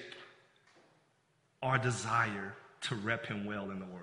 our 1.64 1.80
desire 1.80 2.54
to 2.88 2.96
rep 2.96 3.26
him 3.26 3.46
well 3.46 3.72
in 3.72 3.80
the 3.80 3.86
world. 3.86 4.02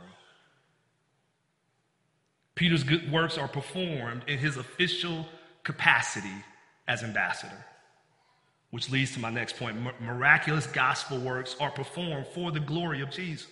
Peter's 2.54 2.84
good 2.84 3.10
works 3.10 3.38
are 3.38 3.48
performed 3.48 4.22
in 4.26 4.38
his 4.38 4.56
official 4.56 5.26
capacity 5.64 6.44
as 6.86 7.02
ambassador, 7.02 7.64
which 8.70 8.90
leads 8.90 9.12
to 9.12 9.20
my 9.20 9.30
next 9.30 9.56
point. 9.56 9.76
Miraculous 10.00 10.66
gospel 10.66 11.18
works 11.18 11.56
are 11.60 11.70
performed 11.70 12.26
for 12.34 12.50
the 12.50 12.60
glory 12.60 13.00
of 13.00 13.10
Jesus. 13.10 13.48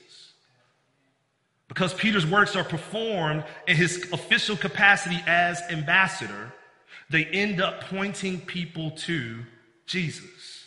Because 1.68 1.94
Peter's 1.94 2.26
works 2.26 2.56
are 2.56 2.64
performed 2.64 3.44
in 3.68 3.76
his 3.76 4.08
official 4.12 4.56
capacity 4.56 5.22
as 5.26 5.62
ambassador, 5.70 6.52
they 7.10 7.24
end 7.26 7.60
up 7.60 7.82
pointing 7.82 8.40
people 8.40 8.90
to 8.92 9.38
Jesus. 9.86 10.64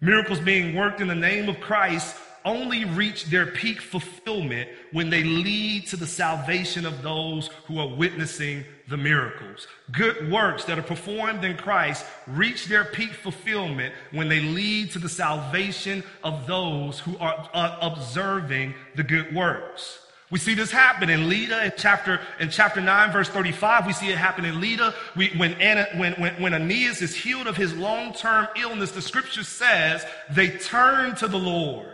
Miracles 0.00 0.40
being 0.40 0.74
worked 0.74 1.00
in 1.00 1.08
the 1.08 1.14
name 1.14 1.48
of 1.48 1.60
Christ 1.60 2.16
only 2.44 2.84
reach 2.84 3.26
their 3.26 3.46
peak 3.46 3.80
fulfillment 3.80 4.68
when 4.92 5.10
they 5.10 5.24
lead 5.24 5.86
to 5.88 5.96
the 5.96 6.06
salvation 6.06 6.84
of 6.84 7.02
those 7.02 7.48
who 7.66 7.78
are 7.78 7.88
witnessing 7.88 8.64
the 8.88 8.96
miracles. 8.96 9.66
Good 9.92 10.30
works 10.30 10.64
that 10.64 10.78
are 10.78 10.82
performed 10.82 11.44
in 11.44 11.56
Christ 11.56 12.04
reach 12.26 12.66
their 12.66 12.84
peak 12.84 13.12
fulfillment 13.12 13.94
when 14.12 14.28
they 14.28 14.40
lead 14.40 14.90
to 14.92 14.98
the 14.98 15.08
salvation 15.08 16.04
of 16.22 16.46
those 16.46 17.00
who 17.00 17.16
are 17.18 17.48
uh, 17.54 17.78
observing 17.80 18.74
the 18.94 19.02
good 19.02 19.34
works. 19.34 20.00
We 20.30 20.38
see 20.38 20.54
this 20.54 20.72
happen 20.72 21.10
in 21.10 21.28
Lydda 21.28 21.66
in 21.66 21.72
chapter, 21.76 22.20
in 22.40 22.50
chapter 22.50 22.80
9, 22.80 23.12
verse 23.12 23.28
35. 23.28 23.86
We 23.86 23.92
see 23.92 24.10
it 24.10 24.18
happen 24.18 24.44
in 24.44 24.60
Lydda. 24.60 24.94
We, 25.14 25.28
when, 25.36 25.54
Anna, 25.54 25.86
when, 25.96 26.14
when, 26.14 26.34
when 26.42 26.54
Aeneas 26.54 27.02
is 27.02 27.14
healed 27.14 27.46
of 27.46 27.56
his 27.56 27.74
long 27.74 28.12
term 28.14 28.48
illness, 28.56 28.90
the 28.90 29.02
scripture 29.02 29.44
says 29.44 30.04
they 30.30 30.50
turn 30.50 31.14
to 31.16 31.28
the 31.28 31.38
Lord. 31.38 31.93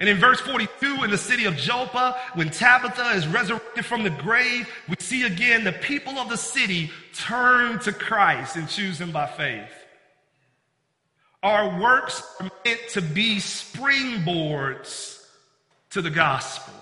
And 0.00 0.08
in 0.08 0.18
verse 0.18 0.40
42, 0.40 1.02
in 1.02 1.10
the 1.10 1.18
city 1.18 1.44
of 1.46 1.56
Joppa, 1.56 2.16
when 2.34 2.50
Tabitha 2.50 3.10
is 3.16 3.26
resurrected 3.26 3.84
from 3.84 4.04
the 4.04 4.10
grave, 4.10 4.68
we 4.88 4.94
see 5.00 5.24
again 5.24 5.64
the 5.64 5.72
people 5.72 6.18
of 6.18 6.28
the 6.28 6.36
city 6.36 6.90
turn 7.14 7.80
to 7.80 7.92
Christ 7.92 8.54
and 8.56 8.68
choose 8.68 9.00
him 9.00 9.10
by 9.10 9.26
faith. 9.26 9.72
Our 11.42 11.80
works 11.80 12.22
are 12.40 12.50
meant 12.64 12.80
to 12.90 13.02
be 13.02 13.36
springboards 13.36 15.24
to 15.90 16.02
the 16.02 16.10
gospel. 16.10 16.74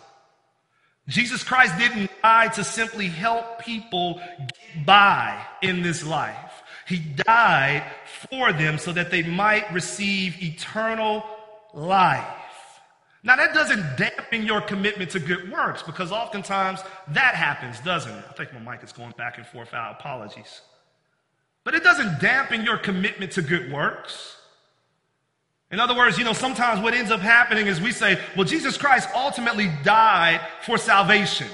Jesus 1.09 1.45
Christ 1.45 1.79
didn't 1.79 2.11
die 2.23 2.49
to 2.49 2.65
simply 2.65 3.07
help 3.07 3.61
people 3.61 4.21
get 4.39 4.85
by 4.85 5.41
in 5.63 5.83
this 5.83 6.05
life. 6.05 6.63
He 6.87 6.99
died 6.99 7.85
for 8.29 8.53
them 8.53 8.79
so 8.79 8.93
that 8.93 9.11
they 9.11 9.23
might 9.23 9.73
receive 9.73 10.43
eternal 10.43 11.25
life. 11.73 12.27
Now, 13.23 13.37
that 13.37 13.55
doesn't 13.55 13.97
dampen 13.97 14.45
your 14.45 14.61
commitment 14.61 15.11
to 15.11 15.19
good 15.19 15.51
works 15.51 15.83
because 15.83 16.13
oftentimes 16.13 16.81
that 17.09 17.35
happens, 17.35 17.81
doesn't 17.81 18.13
it? 18.13 18.25
I 18.29 18.33
think 18.35 18.53
my 18.53 18.73
mic 18.73 18.85
is 18.85 18.93
going 18.93 19.15
back 19.19 19.39
and 19.39 19.47
forth. 19.47 19.75
Our 19.75 19.91
apologies. 19.93 20.61
But 21.65 21.75
it 21.75 21.83
doesn't 21.83 22.21
dampen 22.21 22.63
your 22.63 22.79
commitment 22.79 23.33
to 23.33 23.43
good 23.43 23.73
works. 23.73 24.37
In 25.73 25.81
other 25.81 25.97
words, 25.97 26.17
you 26.17 26.25
know, 26.25 26.33
sometimes 26.33 26.81
what 26.81 26.95
ends 26.95 27.11
up 27.11 27.21
happening 27.21 27.67
is 27.67 27.81
we 27.81 27.91
say, 27.91 28.21
well, 28.37 28.45
Jesus 28.45 28.77
Christ 28.77 29.09
ultimately 29.15 29.73
died 29.83 30.41
for 30.63 30.79
salvation. 30.79 31.49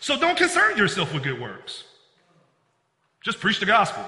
So 0.00 0.18
don't 0.18 0.36
concern 0.36 0.76
yourself 0.76 1.14
with 1.14 1.22
good 1.22 1.40
works. 1.40 1.84
Just 3.22 3.38
preach 3.38 3.60
the 3.60 3.66
gospel. 3.66 4.04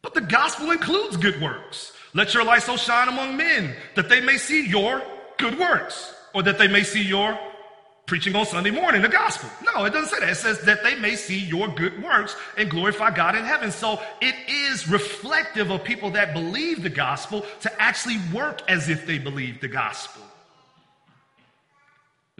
But 0.00 0.14
the 0.14 0.22
gospel 0.22 0.70
includes 0.70 1.16
good 1.16 1.40
works. 1.40 1.92
Let 2.14 2.34
your 2.34 2.44
light 2.44 2.62
so 2.62 2.76
shine 2.76 3.08
among 3.08 3.36
men 3.36 3.74
that 3.94 4.08
they 4.08 4.20
may 4.20 4.36
see 4.36 4.66
your 4.66 5.02
good 5.38 5.58
works 5.58 6.14
or 6.34 6.42
that 6.42 6.58
they 6.58 6.68
may 6.68 6.82
see 6.82 7.02
your 7.02 7.38
preaching 8.06 8.34
on 8.36 8.44
Sunday 8.44 8.70
morning, 8.70 9.00
the 9.00 9.08
gospel. 9.08 9.48
No, 9.74 9.84
it 9.84 9.90
doesn't 9.92 10.10
say 10.10 10.20
that. 10.20 10.28
It 10.28 10.34
says 10.34 10.60
that 10.62 10.82
they 10.82 10.96
may 10.96 11.16
see 11.16 11.38
your 11.38 11.68
good 11.68 12.02
works 12.02 12.36
and 12.58 12.68
glorify 12.68 13.14
God 13.14 13.34
in 13.36 13.44
heaven. 13.44 13.70
So 13.70 14.00
it 14.20 14.34
is 14.48 14.88
reflective 14.88 15.70
of 15.70 15.84
people 15.84 16.10
that 16.10 16.34
believe 16.34 16.82
the 16.82 16.90
gospel 16.90 17.46
to 17.60 17.82
actually 17.82 18.18
work 18.32 18.60
as 18.68 18.88
if 18.88 19.06
they 19.06 19.18
believe 19.18 19.60
the 19.60 19.68
gospel. 19.68 20.22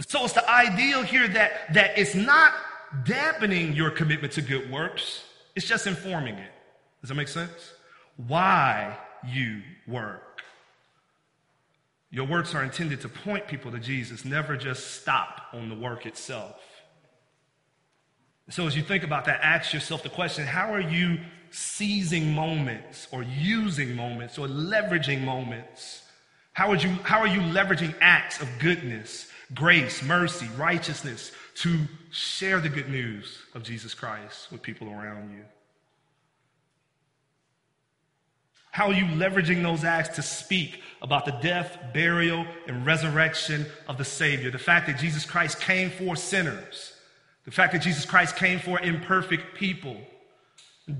So 0.07 0.25
it's 0.25 0.35
the 0.35 0.49
ideal 0.51 1.03
here 1.03 1.29
that, 1.29 1.73
that 1.75 1.99
it's 1.99 2.15
not 2.15 2.53
dampening 3.05 3.73
your 3.73 3.91
commitment 3.91 4.35
to 4.35 4.43
good 4.43 4.71
works, 4.71 5.25
it's 5.55 5.67
just 5.67 5.87
informing 5.87 6.35
it. 6.35 6.51
Does 7.01 7.09
that 7.09 7.15
make 7.15 7.29
sense? 7.29 7.73
Why 8.17 8.97
you 9.27 9.63
work. 9.87 10.41
Your 12.11 12.27
works 12.27 12.55
are 12.55 12.63
intended 12.63 13.01
to 13.03 13.09
point 13.09 13.49
people 13.49 13.73
to 13.73 13.79
Jesus, 13.79 14.25
never 14.25 14.57
just 14.57 15.01
stop 15.01 15.47
on 15.53 15.69
the 15.69 15.75
work 15.75 16.05
itself. 16.05 16.61
So, 18.51 18.67
as 18.67 18.77
you 18.77 18.83
think 18.83 19.03
about 19.03 19.25
that, 19.27 19.41
ask 19.43 19.73
yourself 19.73 20.03
the 20.03 20.11
question 20.11 20.45
how 20.45 20.75
are 20.75 20.81
you 20.81 21.19
seizing 21.51 22.33
moments 22.35 23.09
or 23.13 23.23
using 23.23 23.97
moments 23.97 24.39
or 24.39 24.47
leveraging 24.47 25.23
moments? 25.23 26.03
How, 26.53 26.69
would 26.69 26.83
you, 26.83 26.91
how 27.03 27.21
are 27.21 27.27
you 27.27 27.41
leveraging 27.41 27.95
acts 28.03 28.43
of 28.43 28.49
goodness, 28.59 29.29
grace, 29.55 30.03
mercy, 30.03 30.49
righteousness 30.59 31.33
to 31.57 31.79
share 32.11 32.61
the 32.61 32.69
good 32.69 32.91
news 32.91 33.39
of 33.55 33.63
Jesus 33.63 33.95
Christ 33.95 34.53
with 34.53 34.61
people 34.61 34.89
around 34.89 35.33
you? 35.33 35.45
How 38.73 38.87
are 38.87 38.95
you 38.95 39.05
leveraging 39.05 39.63
those 39.63 39.85
acts 39.85 40.17
to 40.17 40.23
speak 40.23 40.81
about 41.03 41.27
the 41.27 41.33
death, 41.43 41.77
burial, 41.93 42.47
and 42.67 42.87
resurrection 42.87 43.67
of 43.87 43.99
the 43.99 44.05
Savior? 44.05 44.51
The 44.51 44.59
fact 44.59 44.87
that 44.87 44.99
Jesus 44.99 45.27
Christ 45.27 45.61
came 45.61 45.91
for 45.91 46.17
sinners, 46.17 46.95
the 47.45 47.51
fact 47.51 47.75
that 47.75 47.83
Jesus 47.83 48.07
Christ 48.07 48.35
came 48.37 48.59
for 48.59 48.81
imperfect 48.81 49.55
people, 49.55 49.99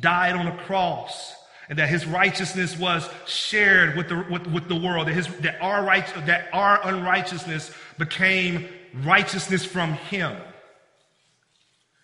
died 0.01 0.37
on 0.37 0.49
a 0.49 0.57
cross, 0.65 1.35
and 1.71 1.79
that 1.79 1.89
his 1.89 2.07
righteousness 2.07 2.79
was 2.79 3.09
shared 3.27 3.97
with 3.97 4.11
the, 4.11 4.27
with, 4.31 4.47
with 4.49 4.69
the 4.69 4.77
world, 4.77 5.09
that, 5.09 5.15
his, 5.15 5.29
that, 5.39 5.59
our 5.63 5.83
right, 5.83 6.07
that 6.27 6.49
our 6.53 6.79
unrighteousness 6.87 7.75
became 7.97 8.69
righteousness 9.03 9.65
from 9.65 9.95
him 9.95 10.37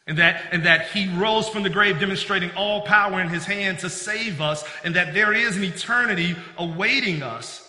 and 0.08 0.16
that, 0.18 0.42
and 0.50 0.64
that 0.64 0.88
he 0.88 1.06
rose 1.16 1.48
from 1.50 1.62
the 1.62 1.70
grave, 1.70 2.00
demonstrating 2.00 2.50
all 2.56 2.80
power 2.80 3.20
in 3.20 3.28
his 3.28 3.44
hand 3.44 3.78
to 3.80 3.90
save 3.90 4.40
us, 4.40 4.64
and 4.82 4.96
that 4.96 5.12
there 5.12 5.34
is 5.34 5.56
an 5.56 5.62
eternity 5.62 6.34
awaiting 6.56 7.22
us. 7.22 7.64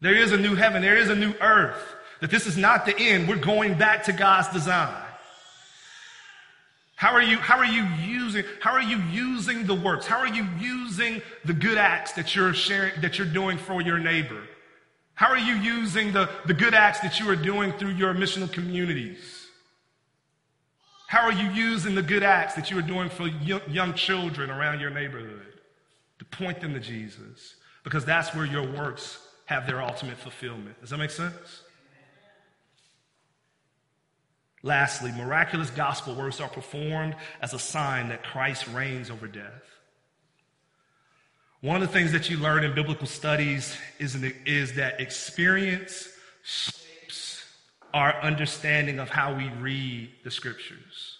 There 0.00 0.14
is 0.14 0.30
a 0.32 0.38
new 0.38 0.54
heaven, 0.54 0.82
there 0.82 0.96
is 0.96 1.10
a 1.10 1.16
new 1.16 1.34
earth, 1.40 1.82
that 2.20 2.30
this 2.30 2.46
is 2.46 2.56
not 2.56 2.86
the 2.86 2.96
end. 2.96 3.28
We're 3.28 3.36
going 3.36 3.76
back 3.76 4.04
to 4.04 4.12
God's 4.12 4.48
design. 4.48 5.02
How 6.94 7.12
are 7.12 7.22
you, 7.22 7.38
how 7.38 7.58
are 7.58 7.64
you 7.64 7.84
using, 8.06 8.44
how 8.60 8.70
are 8.70 8.82
you 8.82 8.98
using 9.10 9.66
the 9.66 9.74
works? 9.74 10.06
How 10.06 10.18
are 10.18 10.32
you 10.32 10.46
using 10.60 11.20
the 11.44 11.52
good 11.52 11.76
acts 11.76 12.12
that 12.12 12.36
you're 12.36 12.54
sharing, 12.54 13.00
that 13.00 13.18
you're 13.18 13.26
doing 13.26 13.58
for 13.58 13.82
your 13.82 13.98
neighbor? 13.98 14.42
How 15.14 15.26
are 15.28 15.38
you 15.38 15.54
using 15.54 16.12
the, 16.12 16.30
the 16.46 16.54
good 16.54 16.72
acts 16.72 17.00
that 17.00 17.18
you 17.18 17.28
are 17.28 17.36
doing 17.36 17.72
through 17.72 17.94
your 17.94 18.14
missional 18.14 18.50
communities? 18.50 19.33
How 21.14 21.28
are 21.28 21.32
you 21.32 21.48
using 21.50 21.94
the 21.94 22.02
good 22.02 22.24
acts 22.24 22.54
that 22.54 22.72
you 22.72 22.78
are 22.78 22.82
doing 22.82 23.08
for 23.08 23.28
young 23.28 23.94
children 23.94 24.50
around 24.50 24.80
your 24.80 24.90
neighborhood 24.90 25.60
to 26.18 26.24
point 26.24 26.60
them 26.60 26.74
to 26.74 26.80
Jesus? 26.80 27.54
Because 27.84 28.04
that's 28.04 28.34
where 28.34 28.44
your 28.44 28.68
works 28.68 29.24
have 29.44 29.64
their 29.64 29.80
ultimate 29.80 30.16
fulfillment. 30.16 30.80
Does 30.80 30.90
that 30.90 30.98
make 30.98 31.12
sense? 31.12 31.62
Lastly, 34.64 35.12
miraculous 35.12 35.70
gospel 35.70 36.16
works 36.16 36.40
are 36.40 36.48
performed 36.48 37.14
as 37.40 37.54
a 37.54 37.60
sign 37.60 38.08
that 38.08 38.24
Christ 38.24 38.66
reigns 38.74 39.08
over 39.08 39.28
death. 39.28 39.62
One 41.60 41.80
of 41.80 41.82
the 41.82 41.94
things 41.94 42.10
that 42.10 42.28
you 42.28 42.38
learn 42.38 42.64
in 42.64 42.74
biblical 42.74 43.06
studies 43.06 43.76
is, 44.00 44.20
is 44.44 44.74
that 44.74 45.00
experience 45.00 46.08
our 47.94 48.20
understanding 48.22 48.98
of 48.98 49.08
how 49.08 49.32
we 49.32 49.48
read 49.60 50.10
the 50.24 50.30
scriptures. 50.30 51.18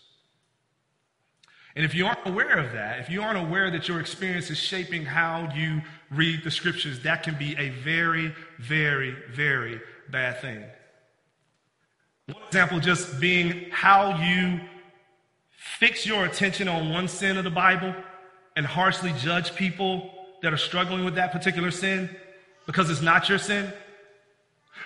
And 1.77 1.85
if 1.85 1.95
you 1.95 2.07
aren't 2.07 2.27
aware 2.27 2.59
of 2.59 2.73
that, 2.73 2.99
if 2.99 3.09
you 3.09 3.23
aren't 3.23 3.39
aware 3.39 3.71
that 3.71 3.89
your 3.89 4.01
experience 4.01 4.51
is 4.51 4.59
shaping 4.59 5.05
how 5.05 5.53
you 5.55 5.83
read 6.11 6.43
the 6.43 6.51
scriptures, 6.51 7.01
that 7.01 7.23
can 7.23 7.39
be 7.39 7.57
a 7.57 7.71
very, 7.71 8.35
very, 8.59 9.17
very 9.33 9.81
bad 10.11 10.41
thing. 10.41 10.65
One 12.27 12.43
example 12.49 12.81
just 12.81 13.21
being 13.21 13.71
how 13.71 14.21
you 14.21 14.61
fix 15.57 16.05
your 16.05 16.25
attention 16.25 16.69
on 16.69 16.91
one 16.91 17.07
sin 17.07 17.37
of 17.39 17.45
the 17.45 17.51
Bible 17.51 17.95
and 18.57 18.67
harshly 18.67 19.13
judge 19.19 19.55
people 19.55 20.11
that 20.43 20.53
are 20.53 20.59
struggling 20.59 21.05
with 21.05 21.15
that 21.15 21.31
particular 21.31 21.71
sin 21.71 22.11
because 22.67 22.91
it's 22.91 23.03
not 23.03 23.29
your 23.29 23.39
sin. 23.39 23.73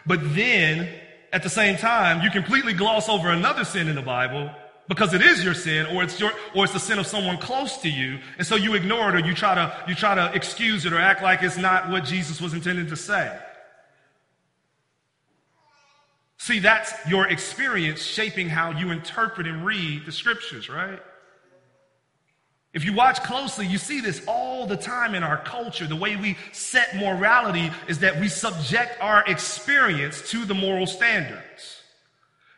But 0.07 0.21
then 0.35 0.89
at 1.33 1.43
the 1.43 1.51
same 1.51 1.77
time, 1.77 2.23
you 2.23 2.31
completely 2.31 2.73
gloss 2.73 3.09
over 3.09 3.29
another 3.31 3.65
sin 3.65 3.89
in 3.89 3.95
the 3.95 4.03
Bible 4.03 4.51
because 4.89 5.13
it 5.13 5.21
is 5.21 5.45
your 5.45 5.55
sin 5.55 5.87
or 5.95 6.03
it's 6.03 6.19
your 6.19 6.33
or 6.55 6.65
it's 6.65 6.73
the 6.73 6.81
sin 6.81 6.99
of 6.99 7.07
someone 7.07 7.37
close 7.37 7.77
to 7.79 7.91
you 7.91 8.19
and 8.39 8.47
so 8.47 8.57
you 8.57 8.75
ignore 8.75 9.11
it 9.11 9.15
or 9.15 9.27
you 9.27 9.35
try 9.35 9.55
to 9.55 9.85
you 9.87 9.95
try 9.95 10.15
to 10.15 10.33
excuse 10.35 10.87
it 10.87 10.93
or 10.95 10.99
act 10.99 11.23
like 11.23 11.43
it's 11.43 11.59
not 11.59 11.91
what 11.91 12.05
Jesus 12.05 12.41
was 12.41 12.55
intended 12.55 12.89
to 12.89 12.97
say. 12.97 13.39
See, 16.39 16.61
that's 16.61 16.95
your 17.09 17.29
experience 17.29 18.03
shaping 18.03 18.49
how 18.49 18.71
you 18.71 18.91
interpret 18.91 19.47
and 19.47 19.67
read 19.67 20.07
the 20.07 20.13
scriptures, 20.13 20.71
right? 20.71 21.01
If 22.79 22.85
you 22.85 22.93
watch 22.93 23.25
closely, 23.25 23.67
you 23.67 23.77
see 23.77 24.01
this 24.01 24.23
all 24.29 24.65
the 24.65 24.77
time 24.77 25.17
in 25.17 25.25
our 25.25 25.39
culture. 25.39 25.89
The 25.89 25.97
way 25.97 26.15
we 26.15 26.39
set 26.53 26.95
morality 26.95 27.73
is 27.89 27.99
that 27.99 28.21
we 28.21 28.29
subject 28.29 28.97
our 29.01 29.25
experience 29.27 30.31
to 30.31 30.45
the 30.45 30.55
moral 30.55 30.87
standards. 30.87 31.83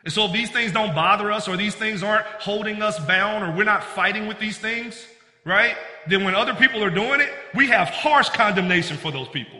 And 0.03 0.13
so 0.13 0.25
if 0.25 0.31
these 0.31 0.51
things 0.51 0.73
don't 0.73 0.93
bother 0.93 1.31
us 1.31 1.47
or 1.47 1.57
these 1.57 1.73
things 1.73 2.03
aren't 2.03 2.27
holding 2.39 2.83
us 2.83 2.99
bound 2.99 3.43
or 3.43 3.57
we're 3.57 3.63
not 3.63 3.83
fighting 3.83 4.27
with 4.27 4.37
these 4.37 4.59
things, 4.59 5.07
right? 5.43 5.75
Then 6.05 6.23
when 6.23 6.35
other 6.35 6.53
people 6.53 6.83
are 6.83 6.91
doing 6.91 7.19
it, 7.19 7.31
we 7.55 7.65
have 7.69 7.87
harsh 7.87 8.29
condemnation 8.29 8.97
for 8.97 9.11
those 9.11 9.27
people. 9.29 9.59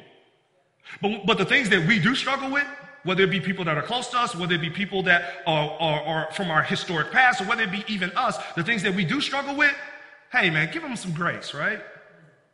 But, 1.02 1.26
but 1.26 1.40
the 1.40 1.46
things 1.46 1.70
that 1.70 1.88
we 1.88 1.98
do 1.98 2.14
struggle 2.14 2.52
with, 2.52 2.68
whether 3.04 3.24
it 3.24 3.32
be 3.32 3.40
people 3.40 3.66
that 3.66 3.80
are 3.80 3.82
close 3.82 4.10
to 4.10 4.20
us, 4.20 4.36
whether 4.36 4.54
it 4.54 4.62
be 4.62 4.70
people 4.70 5.02
that 5.04 5.42
are, 5.48 5.72
are, 5.80 6.04
are 6.04 6.32
from 6.34 6.52
our 6.52 6.62
historic 6.62 7.10
past, 7.10 7.42
or 7.42 7.46
whether 7.46 7.64
it 7.64 7.72
be 7.72 7.84
even 7.88 8.12
us, 8.12 8.38
the 8.54 8.64
things 8.64 8.84
that 8.84 8.94
we 8.94 9.04
do 9.04 9.22
struggle 9.22 9.56
with, 9.56 9.74
hey 10.32 10.50
man, 10.50 10.70
give 10.72 10.82
them 10.82 10.96
some 10.96 11.14
grace, 11.14 11.54
right? 11.54 11.82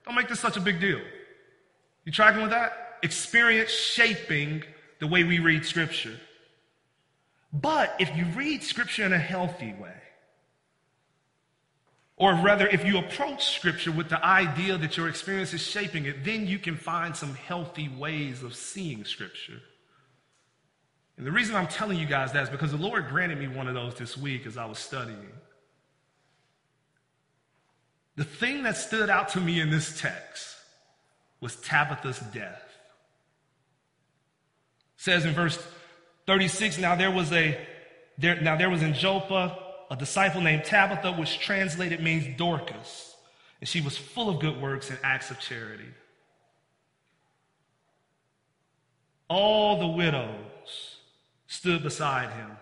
Don't 0.05 0.15
make 0.15 0.27
this 0.27 0.39
such 0.39 0.57
a 0.57 0.61
big 0.61 0.79
deal. 0.79 1.01
You 2.05 2.11
tracking 2.11 2.41
with 2.41 2.51
that? 2.51 2.97
Experience 3.03 3.69
shaping 3.69 4.63
the 4.99 5.07
way 5.07 5.23
we 5.23 5.39
read 5.39 5.65
scripture. 5.65 6.19
But 7.53 7.95
if 7.99 8.15
you 8.15 8.25
read 8.35 8.63
scripture 8.63 9.05
in 9.05 9.13
a 9.13 9.19
healthy 9.19 9.73
way, 9.73 9.93
or 12.17 12.33
rather, 12.33 12.67
if 12.67 12.83
you 12.83 12.97
approach 12.97 13.45
scripture 13.45 13.91
with 13.91 14.09
the 14.09 14.23
idea 14.25 14.75
that 14.77 14.97
your 14.97 15.07
experience 15.07 15.53
is 15.53 15.61
shaping 15.61 16.05
it, 16.05 16.23
then 16.23 16.47
you 16.47 16.57
can 16.57 16.75
find 16.75 17.15
some 17.15 17.35
healthy 17.35 17.89
ways 17.89 18.41
of 18.41 18.55
seeing 18.55 19.05
scripture. 19.05 19.61
And 21.17 21.27
the 21.27 21.31
reason 21.31 21.55
I'm 21.55 21.67
telling 21.67 21.99
you 21.99 22.07
guys 22.07 22.31
that 22.31 22.43
is 22.43 22.49
because 22.49 22.71
the 22.71 22.77
Lord 22.77 23.07
granted 23.07 23.37
me 23.37 23.47
one 23.47 23.67
of 23.67 23.75
those 23.75 23.95
this 23.95 24.17
week 24.17 24.47
as 24.47 24.57
I 24.57 24.65
was 24.65 24.79
studying. 24.79 25.31
The 28.17 28.23
thing 28.23 28.63
that 28.63 28.75
stood 28.75 29.11
out 29.11 29.29
to 29.29 29.39
me 29.39 29.61
in 29.61 29.69
this 29.69 30.01
text 30.01 30.55
was 31.39 31.55
Tabitha's 31.57 32.19
death. 32.19 32.63
It 34.95 35.01
says 35.01 35.23
in 35.23 35.33
verse 35.33 35.63
36, 36.25 36.79
now 36.79 36.95
there 36.95 37.11
was 37.11 37.31
a 37.31 37.57
there, 38.17 38.41
now 38.41 38.57
there 38.57 38.71
was 38.71 38.81
in 38.81 38.95
Joppa 38.95 39.55
a 39.91 39.95
disciple 39.95 40.41
named 40.41 40.65
Tabitha, 40.65 41.13
which 41.13 41.39
translated 41.39 42.01
means 42.01 42.35
Dorcas, 42.35 43.15
and 43.61 43.69
she 43.69 43.81
was 43.81 43.95
full 43.95 44.29
of 44.29 44.39
good 44.39 44.59
works 44.59 44.89
and 44.89 44.97
acts 45.03 45.29
of 45.29 45.39
charity. 45.39 45.85
All 49.29 49.79
the 49.79 49.87
widows 49.87 50.97
stood 51.45 51.83
beside 51.83 52.33
him, 52.33 52.57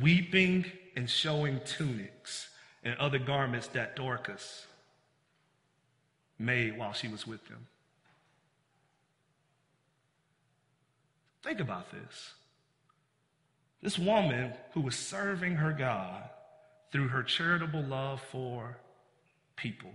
weeping 0.00 0.66
and 0.94 1.10
showing 1.10 1.60
tunics 1.64 2.48
and 2.84 2.96
other 2.98 3.18
garments 3.18 3.66
that 3.68 3.96
Dorcas 3.96 4.67
made 6.38 6.78
while 6.78 6.92
she 6.92 7.08
was 7.08 7.26
with 7.26 7.46
them. 7.48 7.66
Think 11.42 11.60
about 11.60 11.90
this. 11.90 12.34
This 13.82 13.98
woman 13.98 14.52
who 14.72 14.80
was 14.80 14.96
serving 14.96 15.56
her 15.56 15.72
God 15.72 16.28
through 16.90 17.08
her 17.08 17.22
charitable 17.22 17.82
love 17.82 18.20
for 18.30 18.76
people. 19.56 19.90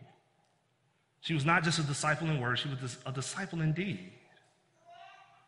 She 1.22 1.34
was 1.34 1.46
not 1.46 1.64
just 1.64 1.80
a 1.80 1.84
disciple 1.84 2.30
in 2.30 2.40
word, 2.40 2.60
she 2.60 2.70
was 2.70 2.98
a 3.06 3.12
disciple 3.12 3.62
in 3.62 3.74
deed. 3.74 4.12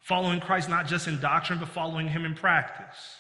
Following 0.02 0.40
Christ 0.40 0.70
not 0.70 0.88
just 0.88 1.08
in 1.08 1.20
doctrine, 1.20 1.60
but 1.60 1.70
following 1.70 2.08
him 2.08 2.26
in 2.26 2.36
practice. 2.36 3.18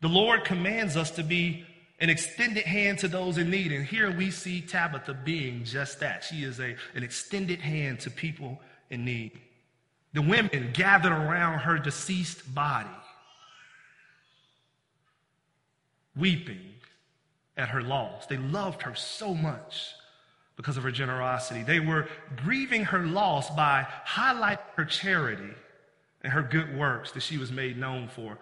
The 0.00 0.08
Lord 0.08 0.44
commands 0.44 0.96
us 0.96 1.10
to 1.12 1.22
be 1.22 1.66
an 2.02 2.10
extended 2.10 2.64
hand 2.64 2.98
to 2.98 3.06
those 3.08 3.38
in 3.38 3.48
need. 3.48 3.70
And 3.70 3.86
here 3.86 4.10
we 4.10 4.32
see 4.32 4.60
Tabitha 4.60 5.14
being 5.14 5.62
just 5.62 6.00
that. 6.00 6.24
She 6.24 6.42
is 6.42 6.58
a, 6.58 6.74
an 6.96 7.04
extended 7.04 7.60
hand 7.60 8.00
to 8.00 8.10
people 8.10 8.60
in 8.90 9.04
need. 9.04 9.40
The 10.12 10.20
women 10.20 10.70
gathered 10.74 11.12
around 11.12 11.60
her 11.60 11.78
deceased 11.78 12.52
body, 12.52 12.88
weeping 16.16 16.74
at 17.56 17.68
her 17.68 17.80
loss. 17.80 18.26
They 18.26 18.36
loved 18.36 18.82
her 18.82 18.96
so 18.96 19.32
much 19.32 19.86
because 20.56 20.76
of 20.76 20.82
her 20.82 20.90
generosity. 20.90 21.62
They 21.62 21.78
were 21.78 22.08
grieving 22.34 22.84
her 22.86 23.06
loss 23.06 23.48
by 23.50 23.86
highlighting 24.04 24.58
her 24.74 24.84
charity 24.84 25.54
and 26.22 26.32
her 26.32 26.42
good 26.42 26.76
works 26.76 27.12
that 27.12 27.22
she 27.22 27.38
was 27.38 27.52
made 27.52 27.78
known 27.78 28.08
for. 28.08 28.38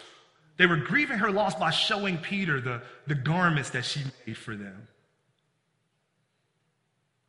They 0.60 0.66
were 0.66 0.76
grieving 0.76 1.16
her 1.16 1.30
loss 1.30 1.54
by 1.54 1.70
showing 1.70 2.18
Peter 2.18 2.60
the, 2.60 2.82
the 3.06 3.14
garments 3.14 3.70
that 3.70 3.82
she 3.82 4.02
made 4.26 4.36
for 4.36 4.54
them. 4.54 4.88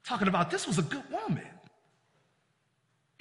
Talking 0.06 0.28
about 0.28 0.52
this 0.52 0.68
was 0.68 0.78
a 0.78 0.82
good 0.82 1.10
woman. 1.10 1.48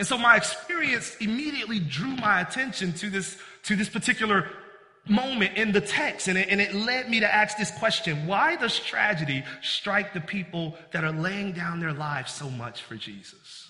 And 0.01 0.09
so 0.09 0.19
my 0.19 0.35
experience 0.35 1.15
immediately 1.21 1.79
drew 1.79 2.17
my 2.17 2.41
attention 2.41 2.93
to 2.95 3.09
this, 3.09 3.39
to 3.63 3.77
this 3.77 3.89
particular 3.89 4.49
moment 5.09 5.57
in 5.57 5.71
the 5.71 5.81
text. 5.81 6.27
And 6.27 6.37
it, 6.37 6.49
and 6.49 6.61
it 6.61 6.75
led 6.75 7.09
me 7.09 7.21
to 7.21 7.33
ask 7.33 7.57
this 7.57 7.71
question 7.79 8.27
Why 8.27 8.57
does 8.57 8.81
tragedy 8.81 9.45
strike 9.63 10.13
the 10.13 10.21
people 10.21 10.77
that 10.91 11.05
are 11.05 11.13
laying 11.13 11.53
down 11.53 11.79
their 11.79 11.93
lives 11.93 12.33
so 12.33 12.51
much 12.51 12.83
for 12.83 12.97
Jesus? 12.97 13.70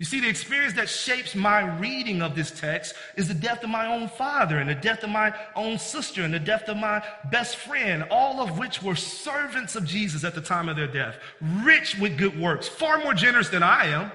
You 0.00 0.06
see, 0.06 0.18
the 0.18 0.28
experience 0.28 0.74
that 0.74 0.88
shapes 0.88 1.36
my 1.36 1.78
reading 1.78 2.22
of 2.22 2.34
this 2.34 2.50
text 2.50 2.94
is 3.16 3.28
the 3.28 3.34
death 3.34 3.62
of 3.62 3.70
my 3.70 3.86
own 3.86 4.08
father 4.08 4.58
and 4.58 4.68
the 4.68 4.74
death 4.74 5.04
of 5.04 5.10
my 5.10 5.32
own 5.54 5.78
sister 5.78 6.22
and 6.22 6.34
the 6.34 6.40
death 6.40 6.68
of 6.68 6.78
my 6.78 7.04
best 7.30 7.56
friend, 7.56 8.04
all 8.10 8.40
of 8.40 8.58
which 8.58 8.82
were 8.82 8.96
servants 8.96 9.76
of 9.76 9.84
Jesus 9.84 10.24
at 10.24 10.34
the 10.34 10.40
time 10.40 10.68
of 10.68 10.76
their 10.76 10.88
death, 10.88 11.16
rich 11.62 11.98
with 11.98 12.18
good 12.18 12.40
works, 12.40 12.66
far 12.66 12.98
more 12.98 13.14
generous 13.14 13.50
than 13.50 13.62
I 13.62 13.86
am 13.86 14.10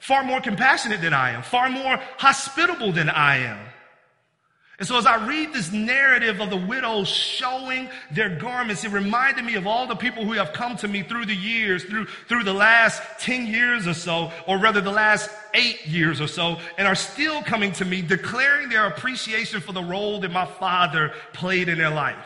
far 0.00 0.22
more 0.22 0.40
compassionate 0.40 1.00
than 1.00 1.12
I 1.12 1.30
am, 1.30 1.42
far 1.42 1.68
more 1.68 1.98
hospitable 2.18 2.92
than 2.92 3.10
I 3.10 3.38
am. 3.38 3.58
And 4.78 4.86
so 4.86 4.98
as 4.98 5.06
I 5.06 5.26
read 5.26 5.54
this 5.54 5.72
narrative 5.72 6.40
of 6.40 6.50
the 6.50 6.56
widows 6.56 7.08
showing 7.08 7.88
their 8.10 8.36
garments, 8.36 8.84
it 8.84 8.90
reminded 8.90 9.42
me 9.44 9.54
of 9.54 9.66
all 9.66 9.86
the 9.86 9.96
people 9.96 10.22
who 10.22 10.32
have 10.32 10.52
come 10.52 10.76
to 10.76 10.88
me 10.88 11.02
through 11.02 11.24
the 11.24 11.34
years, 11.34 11.82
through, 11.84 12.04
through 12.28 12.44
the 12.44 12.52
last 12.52 13.00
10 13.20 13.46
years 13.46 13.86
or 13.86 13.94
so, 13.94 14.30
or 14.46 14.58
rather 14.58 14.82
the 14.82 14.90
last 14.90 15.30
eight 15.54 15.86
years 15.86 16.20
or 16.20 16.26
so, 16.26 16.58
and 16.76 16.86
are 16.86 16.94
still 16.94 17.42
coming 17.42 17.72
to 17.72 17.86
me 17.86 18.02
declaring 18.02 18.68
their 18.68 18.86
appreciation 18.86 19.62
for 19.62 19.72
the 19.72 19.82
role 19.82 20.20
that 20.20 20.30
my 20.30 20.44
father 20.44 21.14
played 21.32 21.70
in 21.70 21.78
their 21.78 21.90
life. 21.90 22.16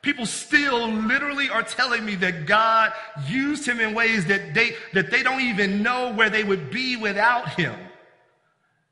People 0.00 0.26
still 0.26 0.86
literally 0.88 1.48
are 1.48 1.64
telling 1.64 2.04
me 2.04 2.14
that 2.16 2.46
God 2.46 2.92
used 3.26 3.66
him 3.66 3.80
in 3.80 3.92
ways 3.92 4.26
that 4.26 4.54
they, 4.54 4.76
that 4.92 5.10
they 5.10 5.24
don't 5.24 5.40
even 5.40 5.82
know 5.82 6.12
where 6.12 6.30
they 6.30 6.44
would 6.44 6.70
be 6.70 6.94
without 6.96 7.58
him. 7.58 7.74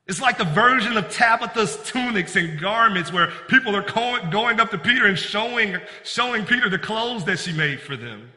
It's 0.07 0.21
like 0.21 0.37
the 0.37 0.45
version 0.45 0.97
of 0.99 1.11
Tabitha's 1.11 1.79
tunics 1.85 2.37
and 2.37 2.61
garments 2.61 3.11
where 3.11 3.29
people 3.49 3.75
are 3.75 3.83
going, 4.31 4.61
up 4.61 4.71
to 4.71 4.79
Peter 4.79 5.07
and 5.07 5.19
showing, 5.19 5.77
showing 6.03 6.45
Peter 6.45 6.69
the 6.69 6.79
clothes 6.79 7.25
that 7.25 7.38
she 7.38 7.53
made 7.53 7.81
for 7.81 7.97
them. 7.97 8.31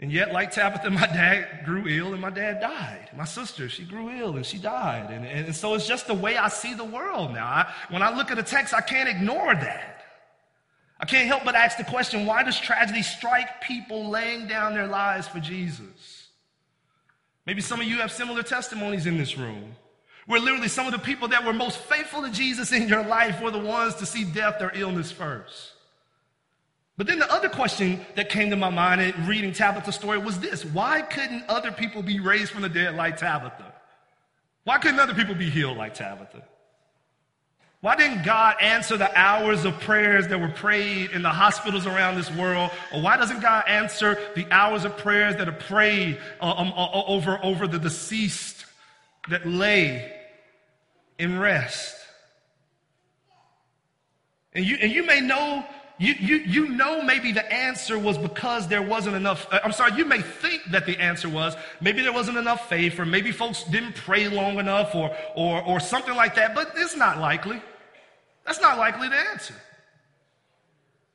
And 0.00 0.10
yet, 0.10 0.32
like 0.32 0.50
Tabitha, 0.50 0.90
my 0.90 1.06
dad 1.06 1.64
grew 1.64 1.86
ill 1.86 2.12
and 2.12 2.20
my 2.20 2.30
dad 2.30 2.60
died. 2.60 3.10
My 3.16 3.24
sister, 3.24 3.68
she 3.68 3.84
grew 3.84 4.10
ill 4.10 4.34
and 4.34 4.44
she 4.44 4.58
died. 4.58 5.12
And, 5.12 5.24
and 5.24 5.54
so 5.54 5.74
it's 5.74 5.86
just 5.86 6.08
the 6.08 6.14
way 6.14 6.36
I 6.36 6.48
see 6.48 6.74
the 6.74 6.84
world 6.84 7.32
now. 7.32 7.46
I, 7.46 7.72
when 7.90 8.02
I 8.02 8.14
look 8.14 8.32
at 8.32 8.38
a 8.38 8.42
text, 8.42 8.74
I 8.74 8.80
can't 8.80 9.08
ignore 9.08 9.54
that. 9.54 10.04
I 10.98 11.06
can't 11.06 11.28
help 11.28 11.44
but 11.44 11.54
ask 11.54 11.76
the 11.76 11.84
question 11.84 12.26
why 12.26 12.42
does 12.42 12.58
tragedy 12.58 13.02
strike 13.02 13.62
people 13.62 14.08
laying 14.10 14.48
down 14.48 14.74
their 14.74 14.88
lives 14.88 15.28
for 15.28 15.38
Jesus? 15.38 16.13
Maybe 17.46 17.60
some 17.60 17.80
of 17.80 17.86
you 17.86 17.98
have 17.98 18.10
similar 18.10 18.42
testimonies 18.42 19.06
in 19.06 19.18
this 19.18 19.36
room, 19.36 19.76
where 20.26 20.40
literally 20.40 20.68
some 20.68 20.86
of 20.86 20.92
the 20.92 20.98
people 20.98 21.28
that 21.28 21.44
were 21.44 21.52
most 21.52 21.78
faithful 21.78 22.22
to 22.22 22.30
Jesus 22.30 22.72
in 22.72 22.88
your 22.88 23.04
life 23.04 23.40
were 23.40 23.50
the 23.50 23.58
ones 23.58 23.94
to 23.96 24.06
see 24.06 24.24
death 24.24 24.62
or 24.62 24.72
illness 24.74 25.12
first. 25.12 25.72
But 26.96 27.06
then 27.06 27.18
the 27.18 27.30
other 27.32 27.48
question 27.48 28.04
that 28.14 28.28
came 28.28 28.50
to 28.50 28.56
my 28.56 28.70
mind 28.70 29.00
in 29.00 29.26
reading 29.26 29.52
Tabitha's 29.52 29.96
story 29.96 30.18
was 30.18 30.38
this 30.38 30.64
why 30.64 31.02
couldn't 31.02 31.44
other 31.48 31.72
people 31.72 32.02
be 32.02 32.20
raised 32.20 32.52
from 32.52 32.62
the 32.62 32.68
dead 32.68 32.94
like 32.94 33.16
Tabitha? 33.16 33.74
Why 34.62 34.78
couldn't 34.78 35.00
other 35.00 35.14
people 35.14 35.34
be 35.34 35.50
healed 35.50 35.76
like 35.76 35.94
Tabitha? 35.94 36.42
Why 37.84 37.96
didn't 37.96 38.22
God 38.22 38.56
answer 38.62 38.96
the 38.96 39.14
hours 39.14 39.66
of 39.66 39.78
prayers 39.78 40.28
that 40.28 40.40
were 40.40 40.48
prayed 40.48 41.10
in 41.10 41.20
the 41.20 41.28
hospitals 41.28 41.86
around 41.86 42.16
this 42.16 42.30
world? 42.30 42.70
Or 42.94 43.02
why 43.02 43.18
doesn't 43.18 43.42
God 43.42 43.64
answer 43.68 44.18
the 44.34 44.46
hours 44.50 44.86
of 44.86 44.96
prayers 44.96 45.36
that 45.36 45.50
are 45.50 45.52
prayed 45.52 46.18
uh, 46.40 46.50
um, 46.52 46.72
uh, 46.74 47.04
over, 47.04 47.38
over 47.42 47.68
the 47.68 47.78
deceased 47.78 48.64
that 49.28 49.46
lay 49.46 50.10
in 51.18 51.38
rest? 51.38 51.94
And 54.54 54.64
you, 54.64 54.78
and 54.80 54.90
you 54.90 55.04
may 55.04 55.20
know, 55.20 55.62
you, 55.98 56.14
you, 56.14 56.36
you 56.36 56.68
know 56.70 57.02
maybe 57.02 57.32
the 57.32 57.52
answer 57.52 57.98
was 57.98 58.16
because 58.16 58.66
there 58.66 58.80
wasn't 58.80 59.14
enough. 59.14 59.46
Uh, 59.52 59.60
I'm 59.62 59.72
sorry, 59.72 59.92
you 59.92 60.06
may 60.06 60.22
think 60.22 60.62
that 60.70 60.86
the 60.86 60.98
answer 60.98 61.28
was 61.28 61.54
maybe 61.82 62.00
there 62.00 62.14
wasn't 62.14 62.38
enough 62.38 62.66
faith, 62.66 62.98
or 62.98 63.04
maybe 63.04 63.30
folks 63.30 63.62
didn't 63.64 63.94
pray 63.94 64.28
long 64.28 64.58
enough, 64.58 64.94
or, 64.94 65.14
or, 65.36 65.62
or 65.64 65.80
something 65.80 66.14
like 66.14 66.34
that, 66.36 66.54
but 66.54 66.72
it's 66.78 66.96
not 66.96 67.18
likely. 67.18 67.60
That's 68.44 68.60
not 68.60 68.78
likely 68.78 69.08
to 69.08 69.16
answer. 69.32 69.54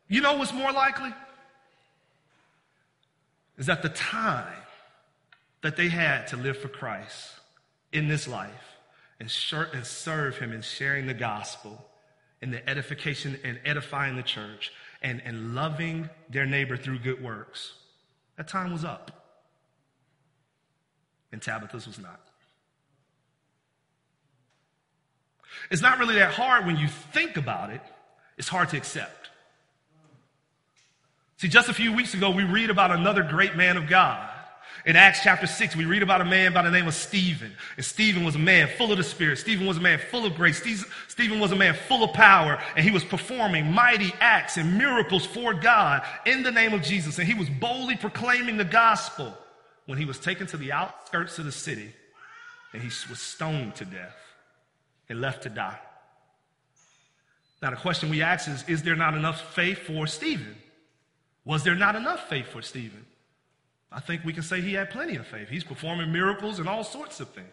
You 0.08 0.22
know 0.22 0.38
what's 0.38 0.54
more 0.54 0.72
likely? 0.72 1.14
Is 3.58 3.68
that 3.68 3.82
the 3.82 3.90
time 3.90 4.64
that 5.62 5.76
they 5.76 5.90
had 5.90 6.28
to 6.28 6.38
live 6.38 6.58
for 6.58 6.70
Christ 6.70 7.34
in 7.92 8.08
this 8.08 8.28
life 8.28 8.78
and, 9.20 9.30
serve 9.30 10.38
Him 10.38 10.54
in 10.54 10.62
sharing 10.62 11.06
the 11.06 11.14
gospel 11.14 11.86
and 12.42 12.54
the 12.54 12.68
edification 12.68 13.38
and 13.44 13.60
edifying 13.66 14.16
the 14.16 14.24
church 14.24 14.72
and, 15.02 15.22
and 15.26 15.56
loving 15.56 16.10
their 16.30 16.46
neighbor 16.46 16.78
through 16.78 17.00
good 17.00 17.22
works, 17.22 17.74
that 18.38 18.48
time 18.48 18.72
was 18.72 18.86
up. 18.86 19.12
And 21.32 21.42
Tabitha's 21.42 21.86
was 21.86 22.00
not. 22.00 22.29
It's 25.70 25.82
not 25.82 26.00
really 26.00 26.16
that 26.16 26.34
hard 26.34 26.66
when 26.66 26.78
you 26.78 26.88
think 26.88 27.38
about 27.38 27.70
it, 27.70 27.82
it's 28.38 28.48
hard 28.48 28.70
to 28.70 28.78
accept. 28.78 29.30
See, 31.38 31.48
just 31.48 31.70
a 31.70 31.74
few 31.74 31.94
weeks 31.94 32.14
ago, 32.14 32.32
we 32.32 32.44
read 32.44 32.70
about 32.70 32.92
another 32.92 33.24
great 33.24 33.56
man 33.56 33.78
of 33.78 33.88
God. 33.88 34.30
In 34.86 34.96
Acts 34.96 35.22
chapter 35.24 35.48
6, 35.48 35.76
we 35.76 35.86
read 35.86 36.04
about 36.04 36.22
a 36.22 36.26
man 36.26 36.54
by 36.54 36.62
the 36.62 36.72
name 36.72 36.88
of 36.88 36.94
Stephen. 36.94 37.52
And 37.76 37.86
Stephen 37.86 38.24
was 38.24 38.36
a 38.36 38.40
man 38.40 38.70
full 38.78 38.92
of 38.92 38.98
the 38.98 39.04
Spirit. 39.04 39.38
Stephen 39.38 39.66
was 39.66 39.78
a 39.78 39.82
man 39.82 40.00
full 40.00 40.26
of 40.26 40.36
grace. 40.36 40.62
Stephen 41.08 41.40
was 41.40 41.52
a 41.52 41.56
man 41.56 41.76
full 41.88 42.04
of 42.04 42.14
power. 42.14 42.62
And 42.76 42.84
he 42.84 42.92
was 42.92 43.04
performing 43.04 43.72
mighty 43.72 44.14
acts 44.20 44.58
and 44.58 44.78
miracles 44.78 45.26
for 45.26 45.54
God 45.54 46.02
in 46.26 46.44
the 46.44 46.52
name 46.52 46.74
of 46.74 46.82
Jesus. 46.82 47.20
And 47.20 47.28
he 47.28 47.34
was 47.34 47.50
boldly 47.50 47.98
proclaiming 47.98 48.58
the 48.58 48.66
gospel 48.66 49.38
when 49.86 49.98
he 49.98 50.06
was 50.06 50.20
taken 50.20 50.48
to 50.48 50.58
the 50.58 50.72
outskirts 50.72 51.40
of 51.40 51.46
the 51.46 51.52
city 51.52 51.92
and 52.74 52.82
he 52.82 52.90
was 53.10 53.20
stoned 53.20 53.76
to 53.76 53.86
death 53.86 54.16
and 55.10 55.20
left 55.20 55.44
to 55.44 55.50
die. 55.50 55.80
Now, 57.62 57.72
the 57.72 57.76
question 57.76 58.10
we 58.10 58.22
ask 58.22 58.48
is 58.48 58.64
Is 58.68 58.84
there 58.84 58.96
not 58.96 59.16
enough 59.16 59.54
faith 59.54 59.80
for 59.80 60.08
Stephen? 60.08 60.56
Was 61.46 61.64
there 61.64 61.76
not 61.76 61.96
enough 61.96 62.30
faith 62.30 62.48
for 62.48 62.62
Stephen? 62.62 63.06
I 63.92 64.00
think 64.00 64.24
we 64.24 64.34
can 64.34 64.44
say 64.44 64.62
he 64.62 64.74
had 64.74 64.92
plenty 64.92 65.16
of 65.16 65.26
faith. 65.26 65.50
He's 65.50 65.64
performing 65.64 66.12
miracles 66.12 66.60
and 66.60 66.70
all 66.70 66.84
sorts 66.84 67.20
of 67.20 67.30
things. 67.30 67.48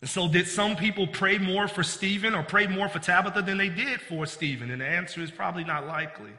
And 0.00 0.08
so, 0.08 0.28
did 0.28 0.48
some 0.48 0.76
people 0.76 1.06
pray 1.06 1.36
more 1.36 1.68
for 1.68 1.82
Stephen 1.82 2.34
or 2.34 2.42
pray 2.42 2.66
more 2.66 2.88
for 2.88 3.00
Tabitha 3.00 3.42
than 3.42 3.58
they 3.58 3.68
did 3.68 4.00
for 4.00 4.24
Stephen? 4.24 4.70
And 4.70 4.80
the 4.80 4.86
answer 4.86 5.20
is 5.20 5.30
probably 5.30 5.64
not 5.64 5.86
likely. 5.86 6.30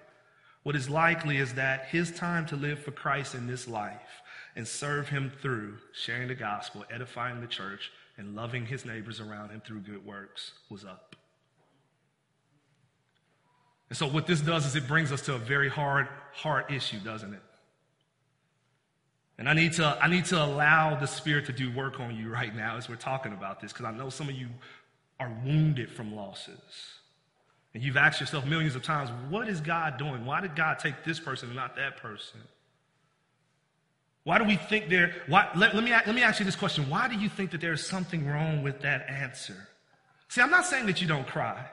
What 0.63 0.75
is 0.75 0.89
likely 0.89 1.37
is 1.37 1.53
that 1.55 1.85
his 1.85 2.11
time 2.11 2.45
to 2.47 2.55
live 2.55 2.79
for 2.79 2.91
Christ 2.91 3.35
in 3.35 3.47
this 3.47 3.67
life 3.67 4.20
and 4.55 4.67
serve 4.67 5.09
him 5.09 5.31
through 5.41 5.77
sharing 5.93 6.27
the 6.27 6.35
gospel, 6.35 6.85
edifying 6.91 7.41
the 7.41 7.47
church, 7.47 7.91
and 8.17 8.35
loving 8.35 8.65
his 8.65 8.85
neighbors 8.85 9.19
around 9.19 9.49
him 9.49 9.61
through 9.65 9.79
good 9.79 10.05
works 10.05 10.51
was 10.69 10.83
up. 10.83 11.15
And 13.89 13.97
so, 13.97 14.07
what 14.07 14.27
this 14.27 14.41
does 14.41 14.65
is 14.65 14.75
it 14.75 14.87
brings 14.87 15.11
us 15.11 15.21
to 15.23 15.35
a 15.35 15.37
very 15.37 15.69
hard 15.69 16.07
heart 16.33 16.71
issue, 16.71 16.99
doesn't 16.99 17.33
it? 17.33 17.41
And 19.37 19.49
I 19.49 19.53
need 19.53 19.73
to, 19.73 19.97
I 19.99 20.07
need 20.07 20.25
to 20.25 20.43
allow 20.43 20.95
the 20.95 21.07
Spirit 21.07 21.47
to 21.47 21.51
do 21.51 21.73
work 21.73 21.99
on 21.99 22.15
you 22.15 22.29
right 22.29 22.55
now 22.55 22.77
as 22.77 22.87
we're 22.87 22.95
talking 22.95 23.33
about 23.33 23.59
this, 23.59 23.73
because 23.73 23.85
I 23.85 23.91
know 23.91 24.09
some 24.09 24.29
of 24.29 24.35
you 24.35 24.47
are 25.19 25.31
wounded 25.43 25.91
from 25.91 26.15
losses. 26.15 26.59
And 27.73 27.81
you've 27.81 27.97
asked 27.97 28.19
yourself 28.19 28.45
millions 28.45 28.75
of 28.75 28.83
times, 28.83 29.09
what 29.29 29.47
is 29.47 29.61
God 29.61 29.97
doing? 29.97 30.25
Why 30.25 30.41
did 30.41 30.55
God 30.55 30.77
take 30.79 31.03
this 31.03 31.19
person 31.19 31.49
and 31.49 31.55
not 31.55 31.75
that 31.77 31.97
person? 31.97 32.41
Why 34.23 34.37
do 34.37 34.43
we 34.43 34.55
think 34.55 34.89
there, 34.89 35.13
why, 35.27 35.49
let, 35.55 35.73
let, 35.73 35.83
me, 35.83 35.91
let 35.91 36.13
me 36.13 36.21
ask 36.21 36.39
you 36.39 36.45
this 36.45 36.55
question. 36.55 36.89
Why 36.89 37.07
do 37.07 37.15
you 37.15 37.27
think 37.27 37.51
that 37.51 37.61
there's 37.61 37.85
something 37.85 38.27
wrong 38.27 38.61
with 38.61 38.81
that 38.81 39.09
answer? 39.09 39.55
See, 40.27 40.41
I'm 40.41 40.51
not 40.51 40.65
saying 40.65 40.85
that 40.85 41.01
you 41.01 41.07
don't 41.07 41.27
cry 41.27 41.65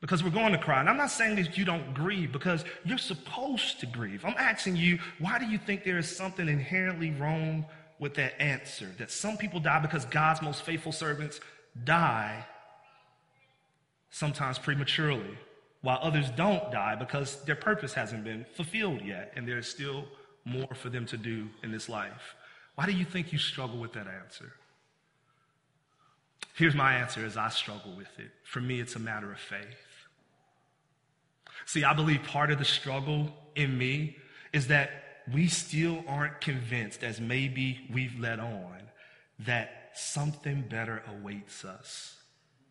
because 0.00 0.22
we're 0.22 0.30
going 0.30 0.52
to 0.52 0.58
cry. 0.58 0.80
And 0.80 0.88
I'm 0.88 0.96
not 0.96 1.10
saying 1.10 1.36
that 1.36 1.56
you 1.56 1.64
don't 1.64 1.94
grieve 1.94 2.32
because 2.32 2.64
you're 2.84 2.98
supposed 2.98 3.80
to 3.80 3.86
grieve. 3.86 4.24
I'm 4.24 4.34
asking 4.38 4.76
you, 4.76 4.98
why 5.18 5.38
do 5.38 5.46
you 5.46 5.58
think 5.58 5.84
there 5.84 5.98
is 5.98 6.14
something 6.14 6.48
inherently 6.48 7.12
wrong 7.12 7.64
with 7.98 8.14
that 8.14 8.40
answer? 8.40 8.92
That 8.98 9.10
some 9.10 9.36
people 9.36 9.60
die 9.60 9.80
because 9.80 10.04
God's 10.04 10.42
most 10.42 10.62
faithful 10.62 10.92
servants 10.92 11.40
die 11.84 12.44
sometimes 14.10 14.58
prematurely 14.58 15.38
while 15.82 15.98
others 16.02 16.30
don't 16.30 16.72
die 16.72 16.96
because 16.96 17.44
their 17.44 17.54
purpose 17.54 17.92
hasn't 17.94 18.24
been 18.24 18.44
fulfilled 18.54 19.02
yet 19.02 19.32
and 19.36 19.46
they're 19.46 19.62
still 19.62 20.04
more 20.46 20.74
for 20.74 20.88
them 20.88 21.04
to 21.06 21.18
do 21.18 21.48
in 21.62 21.72
this 21.72 21.88
life. 21.88 22.34
Why 22.76 22.86
do 22.86 22.92
you 22.92 23.04
think 23.04 23.32
you 23.32 23.38
struggle 23.38 23.78
with 23.78 23.92
that 23.94 24.06
answer? 24.06 24.52
Here's 26.54 26.74
my 26.74 26.94
answer 26.94 27.24
as 27.26 27.36
I 27.36 27.50
struggle 27.50 27.92
with 27.94 28.18
it. 28.18 28.30
For 28.44 28.60
me, 28.60 28.80
it's 28.80 28.96
a 28.96 28.98
matter 28.98 29.30
of 29.30 29.38
faith. 29.38 29.66
See, 31.66 31.84
I 31.84 31.92
believe 31.92 32.22
part 32.22 32.50
of 32.50 32.58
the 32.58 32.64
struggle 32.64 33.28
in 33.54 33.76
me 33.76 34.16
is 34.52 34.68
that 34.68 34.90
we 35.32 35.48
still 35.48 36.04
aren't 36.06 36.40
convinced, 36.40 37.02
as 37.02 37.20
maybe 37.20 37.86
we've 37.92 38.18
let 38.18 38.38
on, 38.38 38.82
that 39.40 39.90
something 39.94 40.62
better 40.62 41.02
awaits 41.18 41.64
us 41.64 42.16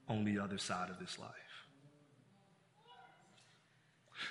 on 0.07 0.23
the 0.23 0.39
other 0.39 0.57
side 0.57 0.89
of 0.89 0.97
this 0.97 1.19
life. 1.19 1.29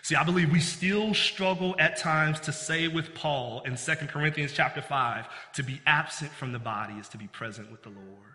See, 0.02 0.14
I 0.14 0.24
believe 0.24 0.50
we 0.50 0.60
still 0.60 1.14
struggle 1.14 1.74
at 1.78 1.96
times 1.96 2.40
to 2.40 2.52
say 2.52 2.88
with 2.88 3.14
Paul 3.14 3.62
in 3.64 3.76
2 3.76 3.94
Corinthians 4.06 4.52
chapter 4.52 4.82
5, 4.82 5.26
to 5.54 5.62
be 5.62 5.80
absent 5.86 6.32
from 6.32 6.52
the 6.52 6.58
body 6.58 6.94
is 6.94 7.08
to 7.10 7.18
be 7.18 7.26
present 7.26 7.70
with 7.70 7.82
the 7.82 7.90
Lord. 7.90 8.33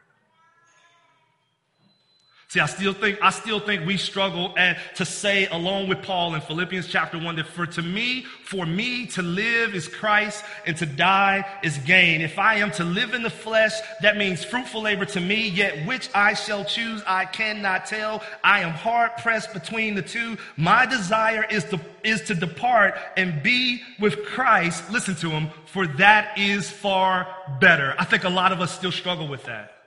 See, 2.52 2.60
I 2.60 2.66
still 2.66 2.94
think, 2.94 3.20
I 3.22 3.30
still 3.30 3.60
think 3.60 3.86
we 3.86 3.96
struggle 3.96 4.56
and 4.58 4.76
to 4.96 5.06
say 5.06 5.46
along 5.50 5.88
with 5.88 6.02
Paul 6.02 6.34
in 6.34 6.42
Philippians 6.42 6.88
chapter 6.88 7.20
one 7.20 7.36
that 7.36 7.46
for 7.46 7.68
to 7.68 7.84
me, 7.84 8.26
for 8.44 8.66
me 8.66 9.06
to 9.06 9.22
live 9.22 9.76
is 9.76 9.88
Christ 9.88 10.44
and 10.66 10.76
to 10.78 10.88
die 10.88 11.46
is 11.62 11.78
gain. 11.78 12.22
If 12.22 12.40
I 12.40 12.56
am 12.56 12.72
to 12.72 12.84
live 12.84 13.14
in 13.14 13.22
the 13.22 13.30
flesh, 13.30 13.74
that 14.02 14.18
means 14.18 14.44
fruitful 14.44 14.82
labor 14.82 15.06
to 15.06 15.22
me, 15.22 15.48
yet 15.48 15.86
which 15.86 16.10
I 16.16 16.34
shall 16.34 16.66
choose, 16.66 17.04
I 17.06 17.26
cannot 17.26 17.86
tell. 17.86 18.24
I 18.44 18.62
am 18.62 18.72
hard 18.72 19.12
pressed 19.18 19.54
between 19.54 19.94
the 19.94 20.02
two. 20.02 20.36
My 20.58 20.88
desire 20.88 21.46
is 21.52 21.66
to, 21.66 21.80
is 22.04 22.24
to 22.24 22.34
depart 22.34 22.96
and 23.16 23.44
be 23.44 23.84
with 24.00 24.26
Christ. 24.26 24.92
Listen 24.92 25.14
to 25.18 25.30
him, 25.30 25.50
for 25.68 25.86
that 25.86 26.36
is 26.36 26.68
far 26.68 27.28
better. 27.62 27.94
I 28.00 28.06
think 28.06 28.24
a 28.24 28.30
lot 28.30 28.52
of 28.52 28.60
us 28.60 28.74
still 28.74 28.92
struggle 28.92 29.28
with 29.28 29.44
that. 29.44 29.79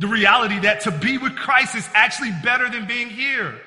The 0.00 0.08
reality 0.08 0.58
that 0.60 0.80
to 0.82 0.90
be 0.90 1.18
with 1.18 1.36
Christ 1.36 1.76
is 1.76 1.86
actually 1.92 2.32
better 2.42 2.70
than 2.70 2.86
being 2.86 3.10
here. 3.10 3.60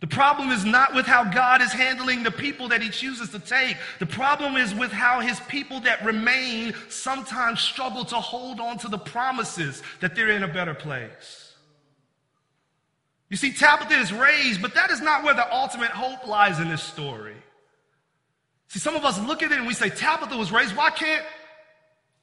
The 0.00 0.08
problem 0.08 0.50
is 0.50 0.64
not 0.64 0.94
with 0.94 1.06
how 1.06 1.24
God 1.24 1.62
is 1.62 1.72
handling 1.72 2.24
the 2.24 2.30
people 2.32 2.68
that 2.68 2.82
he 2.82 2.88
chooses 2.88 3.30
to 3.30 3.38
take. 3.38 3.76
The 4.00 4.06
problem 4.06 4.56
is 4.56 4.74
with 4.74 4.90
how 4.90 5.20
his 5.20 5.38
people 5.40 5.78
that 5.80 6.04
remain 6.04 6.74
sometimes 6.88 7.60
struggle 7.60 8.04
to 8.06 8.16
hold 8.16 8.58
on 8.58 8.78
to 8.78 8.88
the 8.88 8.98
promises 8.98 9.80
that 10.00 10.16
they're 10.16 10.30
in 10.30 10.42
a 10.42 10.48
better 10.48 10.74
place. 10.74 11.54
You 13.28 13.36
see, 13.36 13.52
Tabitha 13.52 13.94
is 13.94 14.12
raised, 14.12 14.60
but 14.60 14.74
that 14.74 14.90
is 14.90 15.00
not 15.00 15.22
where 15.22 15.34
the 15.34 15.54
ultimate 15.54 15.90
hope 15.90 16.26
lies 16.26 16.58
in 16.58 16.68
this 16.68 16.82
story. 16.82 17.36
See, 18.68 18.80
some 18.80 18.96
of 18.96 19.04
us 19.04 19.20
look 19.20 19.44
at 19.44 19.52
it 19.52 19.58
and 19.58 19.68
we 19.68 19.74
say, 19.74 19.88
Tabitha 19.88 20.36
was 20.36 20.50
raised. 20.50 20.74
Why 20.74 20.90
can't 20.90 21.24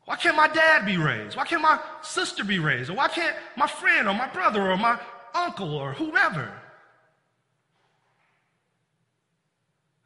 why 0.08 0.16
can't 0.16 0.38
my 0.38 0.48
dad 0.48 0.86
be 0.86 0.96
raised? 0.96 1.36
Why 1.36 1.44
can't 1.44 1.62
my 1.62 1.82
sister 2.02 2.46
be 2.46 2.60
raised? 2.60 2.90
Or 2.90 2.94
why 2.94 3.10
can't 3.10 3.36
my 3.58 3.68
friend 3.68 4.08
or 4.08 4.14
my 4.14 4.30
brother 4.30 4.72
or 4.72 4.78
my 4.78 4.98
uncle 5.36 5.76
or 5.76 5.92
whomever? 5.92 6.50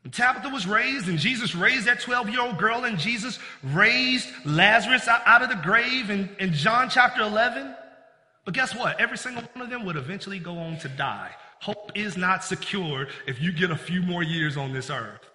And 0.03 0.11
Tabitha 0.11 0.49
was 0.49 0.65
raised, 0.65 1.07
and 1.07 1.19
Jesus 1.19 1.53
raised 1.53 1.85
that 1.85 1.99
12 1.99 2.29
year 2.29 2.41
old 2.41 2.57
girl, 2.57 2.85
and 2.85 2.97
Jesus 2.97 3.37
raised 3.61 4.27
Lazarus 4.43 5.07
out 5.07 5.43
of 5.43 5.49
the 5.49 5.55
grave 5.57 6.09
in, 6.09 6.35
in 6.39 6.51
John 6.51 6.89
chapter 6.89 7.21
11. 7.21 7.75
But 8.43 8.55
guess 8.55 8.73
what? 8.73 8.99
Every 8.99 9.19
single 9.19 9.43
one 9.53 9.63
of 9.63 9.69
them 9.69 9.85
would 9.85 9.97
eventually 9.97 10.39
go 10.39 10.57
on 10.57 10.79
to 10.79 10.89
die. 10.89 11.29
Hope 11.59 11.91
is 11.93 12.17
not 12.17 12.43
secure 12.43 13.07
if 13.27 13.39
you 13.39 13.51
get 13.51 13.69
a 13.69 13.77
few 13.77 14.01
more 14.01 14.23
years 14.23 14.57
on 14.57 14.73
this 14.73 14.89
earth. 14.89 15.30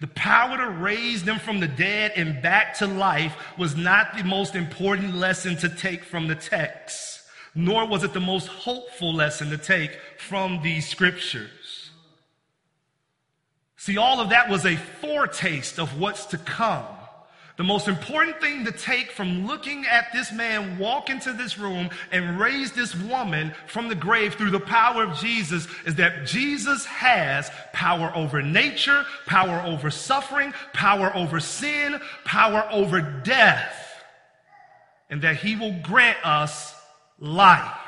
The 0.00 0.06
power 0.08 0.56
to 0.56 0.68
raise 0.68 1.24
them 1.24 1.38
from 1.38 1.60
the 1.60 1.68
dead 1.68 2.12
and 2.16 2.42
back 2.42 2.74
to 2.78 2.86
life 2.86 3.34
was 3.56 3.76
not 3.76 4.16
the 4.16 4.24
most 4.24 4.54
important 4.54 5.14
lesson 5.14 5.56
to 5.58 5.68
take 5.68 6.04
from 6.04 6.26
the 6.26 6.34
text, 6.34 7.22
nor 7.54 7.86
was 7.86 8.02
it 8.02 8.12
the 8.12 8.20
most 8.20 8.48
hopeful 8.48 9.14
lesson 9.14 9.50
to 9.50 9.58
take 9.58 9.98
from 10.18 10.62
these 10.62 10.88
scriptures. 10.88 11.90
See, 13.76 13.98
all 13.98 14.20
of 14.20 14.30
that 14.30 14.48
was 14.48 14.64
a 14.64 14.76
foretaste 14.76 15.78
of 15.78 16.00
what's 16.00 16.26
to 16.26 16.38
come. 16.38 16.86
The 17.56 17.62
most 17.62 17.86
important 17.86 18.40
thing 18.40 18.64
to 18.64 18.72
take 18.72 19.12
from 19.12 19.46
looking 19.46 19.86
at 19.86 20.12
this 20.12 20.32
man 20.32 20.76
walk 20.76 21.08
into 21.08 21.32
this 21.32 21.56
room 21.56 21.88
and 22.10 22.38
raise 22.38 22.72
this 22.72 22.96
woman 22.96 23.54
from 23.68 23.88
the 23.88 23.94
grave 23.94 24.34
through 24.34 24.50
the 24.50 24.58
power 24.58 25.04
of 25.04 25.16
Jesus 25.18 25.68
is 25.86 25.94
that 25.94 26.26
Jesus 26.26 26.84
has 26.86 27.50
power 27.72 28.10
over 28.16 28.42
nature, 28.42 29.04
power 29.26 29.62
over 29.64 29.88
suffering, 29.88 30.52
power 30.72 31.14
over 31.14 31.38
sin, 31.38 32.00
power 32.24 32.66
over 32.72 33.00
death, 33.00 34.02
and 35.08 35.22
that 35.22 35.36
he 35.36 35.54
will 35.54 35.78
grant 35.82 36.18
us 36.26 36.74
life. 37.20 37.83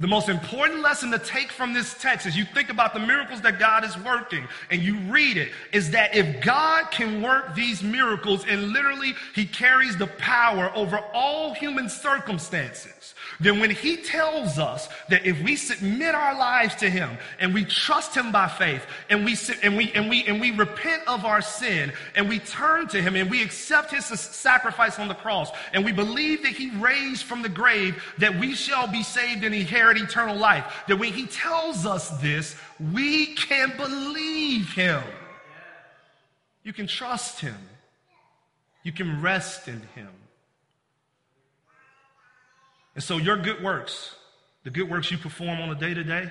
The 0.00 0.08
most 0.08 0.28
important 0.28 0.82
lesson 0.82 1.12
to 1.12 1.20
take 1.20 1.52
from 1.52 1.72
this 1.72 1.94
text 1.94 2.26
as 2.26 2.36
you 2.36 2.44
think 2.44 2.68
about 2.68 2.94
the 2.94 3.00
miracles 3.00 3.40
that 3.42 3.60
God 3.60 3.84
is 3.84 3.96
working 3.98 4.44
and 4.68 4.82
you 4.82 4.98
read 5.02 5.36
it 5.36 5.52
is 5.72 5.92
that 5.92 6.16
if 6.16 6.42
God 6.42 6.90
can 6.90 7.22
work 7.22 7.54
these 7.54 7.80
miracles 7.80 8.44
and 8.48 8.72
literally 8.72 9.14
he 9.36 9.46
carries 9.46 9.96
the 9.96 10.08
power 10.08 10.72
over 10.74 10.98
all 11.12 11.54
human 11.54 11.88
circumstances, 11.88 13.13
then 13.40 13.60
when 13.60 13.70
he 13.70 13.96
tells 13.96 14.58
us 14.58 14.88
that 15.08 15.26
if 15.26 15.42
we 15.42 15.56
submit 15.56 16.14
our 16.14 16.36
lives 16.36 16.74
to 16.76 16.90
him 16.90 17.10
and 17.38 17.52
we 17.52 17.64
trust 17.64 18.14
him 18.14 18.30
by 18.30 18.48
faith 18.48 18.86
and 19.10 19.24
we 19.24 19.36
and 19.62 19.76
we 19.76 19.92
and 19.92 20.08
we 20.08 20.24
and 20.24 20.40
we 20.40 20.50
repent 20.50 21.02
of 21.06 21.24
our 21.24 21.42
sin 21.42 21.92
and 22.14 22.28
we 22.28 22.38
turn 22.38 22.86
to 22.88 23.02
him 23.02 23.16
and 23.16 23.30
we 23.30 23.42
accept 23.42 23.90
his 23.90 24.04
sacrifice 24.04 24.98
on 24.98 25.08
the 25.08 25.14
cross 25.14 25.50
and 25.72 25.84
we 25.84 25.92
believe 25.92 26.42
that 26.42 26.52
he 26.52 26.70
raised 26.76 27.24
from 27.24 27.42
the 27.42 27.48
grave 27.48 28.02
that 28.18 28.38
we 28.38 28.54
shall 28.54 28.86
be 28.86 29.02
saved 29.02 29.44
and 29.44 29.54
inherit 29.54 29.96
eternal 29.96 30.36
life 30.36 30.84
that 30.88 30.96
when 30.96 31.12
he 31.12 31.26
tells 31.26 31.86
us 31.86 32.10
this 32.20 32.56
we 32.92 33.34
can 33.34 33.76
believe 33.76 34.72
him. 34.72 35.02
You 36.62 36.72
can 36.72 36.86
trust 36.86 37.40
him. 37.40 37.56
You 38.82 38.92
can 38.92 39.20
rest 39.20 39.68
in 39.68 39.80
him 39.94 40.10
and 42.94 43.02
so 43.02 43.16
your 43.16 43.36
good 43.36 43.62
works, 43.62 44.14
the 44.62 44.70
good 44.70 44.88
works 44.88 45.10
you 45.10 45.18
perform 45.18 45.60
on 45.60 45.70
a 45.70 45.74
day 45.74 45.94
to 45.94 46.04
day, 46.04 46.30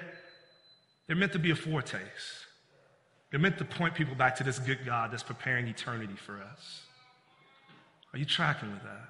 they're 1.07 1.15
meant 1.15 1.33
to 1.33 1.39
be 1.39 1.51
a 1.51 1.55
foretaste. 1.55 2.47
They're 3.29 3.39
meant 3.39 3.57
to 3.57 3.65
point 3.65 3.95
people 3.95 4.15
back 4.15 4.35
to 4.37 4.43
this 4.43 4.59
good 4.59 4.85
God 4.85 5.11
that's 5.11 5.23
preparing 5.23 5.67
eternity 5.67 6.15
for 6.15 6.39
us. 6.41 6.81
Are 8.13 8.19
you 8.19 8.25
tracking 8.25 8.71
with 8.71 8.83
that? 8.83 9.09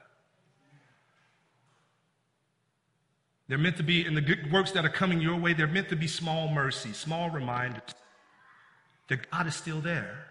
They're 3.49 3.57
meant 3.57 3.77
to 3.77 3.83
be, 3.83 4.05
in 4.05 4.15
the 4.15 4.21
good 4.21 4.51
works 4.51 4.71
that 4.71 4.85
are 4.85 4.89
coming 4.89 5.19
your 5.19 5.35
way, 5.35 5.53
they're 5.53 5.67
meant 5.67 5.89
to 5.89 5.95
be 5.95 6.07
small 6.07 6.47
mercies, 6.47 6.97
small 6.97 7.29
reminders 7.29 7.81
that 9.09 9.29
God 9.29 9.47
is 9.47 9.55
still 9.55 9.81
there 9.81 10.25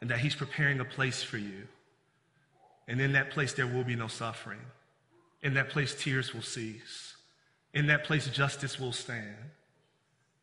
and 0.00 0.10
that 0.10 0.18
He's 0.18 0.34
preparing 0.34 0.78
a 0.80 0.84
place 0.84 1.22
for 1.22 1.38
you. 1.38 1.66
And 2.86 3.00
in 3.00 3.12
that 3.12 3.30
place, 3.30 3.54
there 3.54 3.66
will 3.66 3.82
be 3.82 3.96
no 3.96 4.06
suffering. 4.06 4.60
In 5.42 5.54
that 5.54 5.68
place, 5.70 5.94
tears 5.94 6.34
will 6.34 6.42
cease. 6.42 7.14
In 7.74 7.86
that 7.88 8.04
place, 8.04 8.28
justice 8.28 8.80
will 8.80 8.92
stand. 8.92 9.36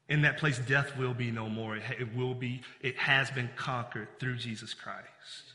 In 0.10 0.22
that 0.22 0.38
place, 0.38 0.60
death 0.60 0.98
will 0.98 1.14
be 1.14 1.32
no 1.32 1.50
more. 1.50 1.78
It 1.78 2.16
will 2.16 2.34
be, 2.34 2.62
it 2.82 2.98
has 2.98 3.32
been 3.32 3.50
conquered 3.56 4.08
through 4.20 4.38
Jesus 4.38 4.74
Christ. 4.74 5.54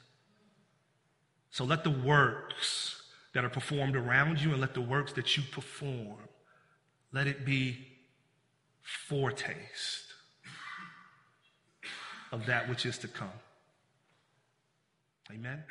So 1.51 1.65
let 1.65 1.85
the 1.85 1.91
works 1.91 3.03
that 3.35 3.45
are 3.45 3.51
performed 3.51 3.95
around 3.95 4.41
you 4.41 4.53
and 4.53 4.61
let 4.61 4.75
the 4.75 4.81
works 4.81 5.13
that 5.13 5.37
you 5.37 5.43
perform, 5.53 6.19
let 7.13 7.27
it 7.27 7.45
be 7.45 7.87
foretaste 8.83 10.05
of 12.33 12.47
that 12.47 12.69
which 12.69 12.87
is 12.87 12.99
to 12.99 13.09
come. 13.09 13.29
Amen. 15.31 15.63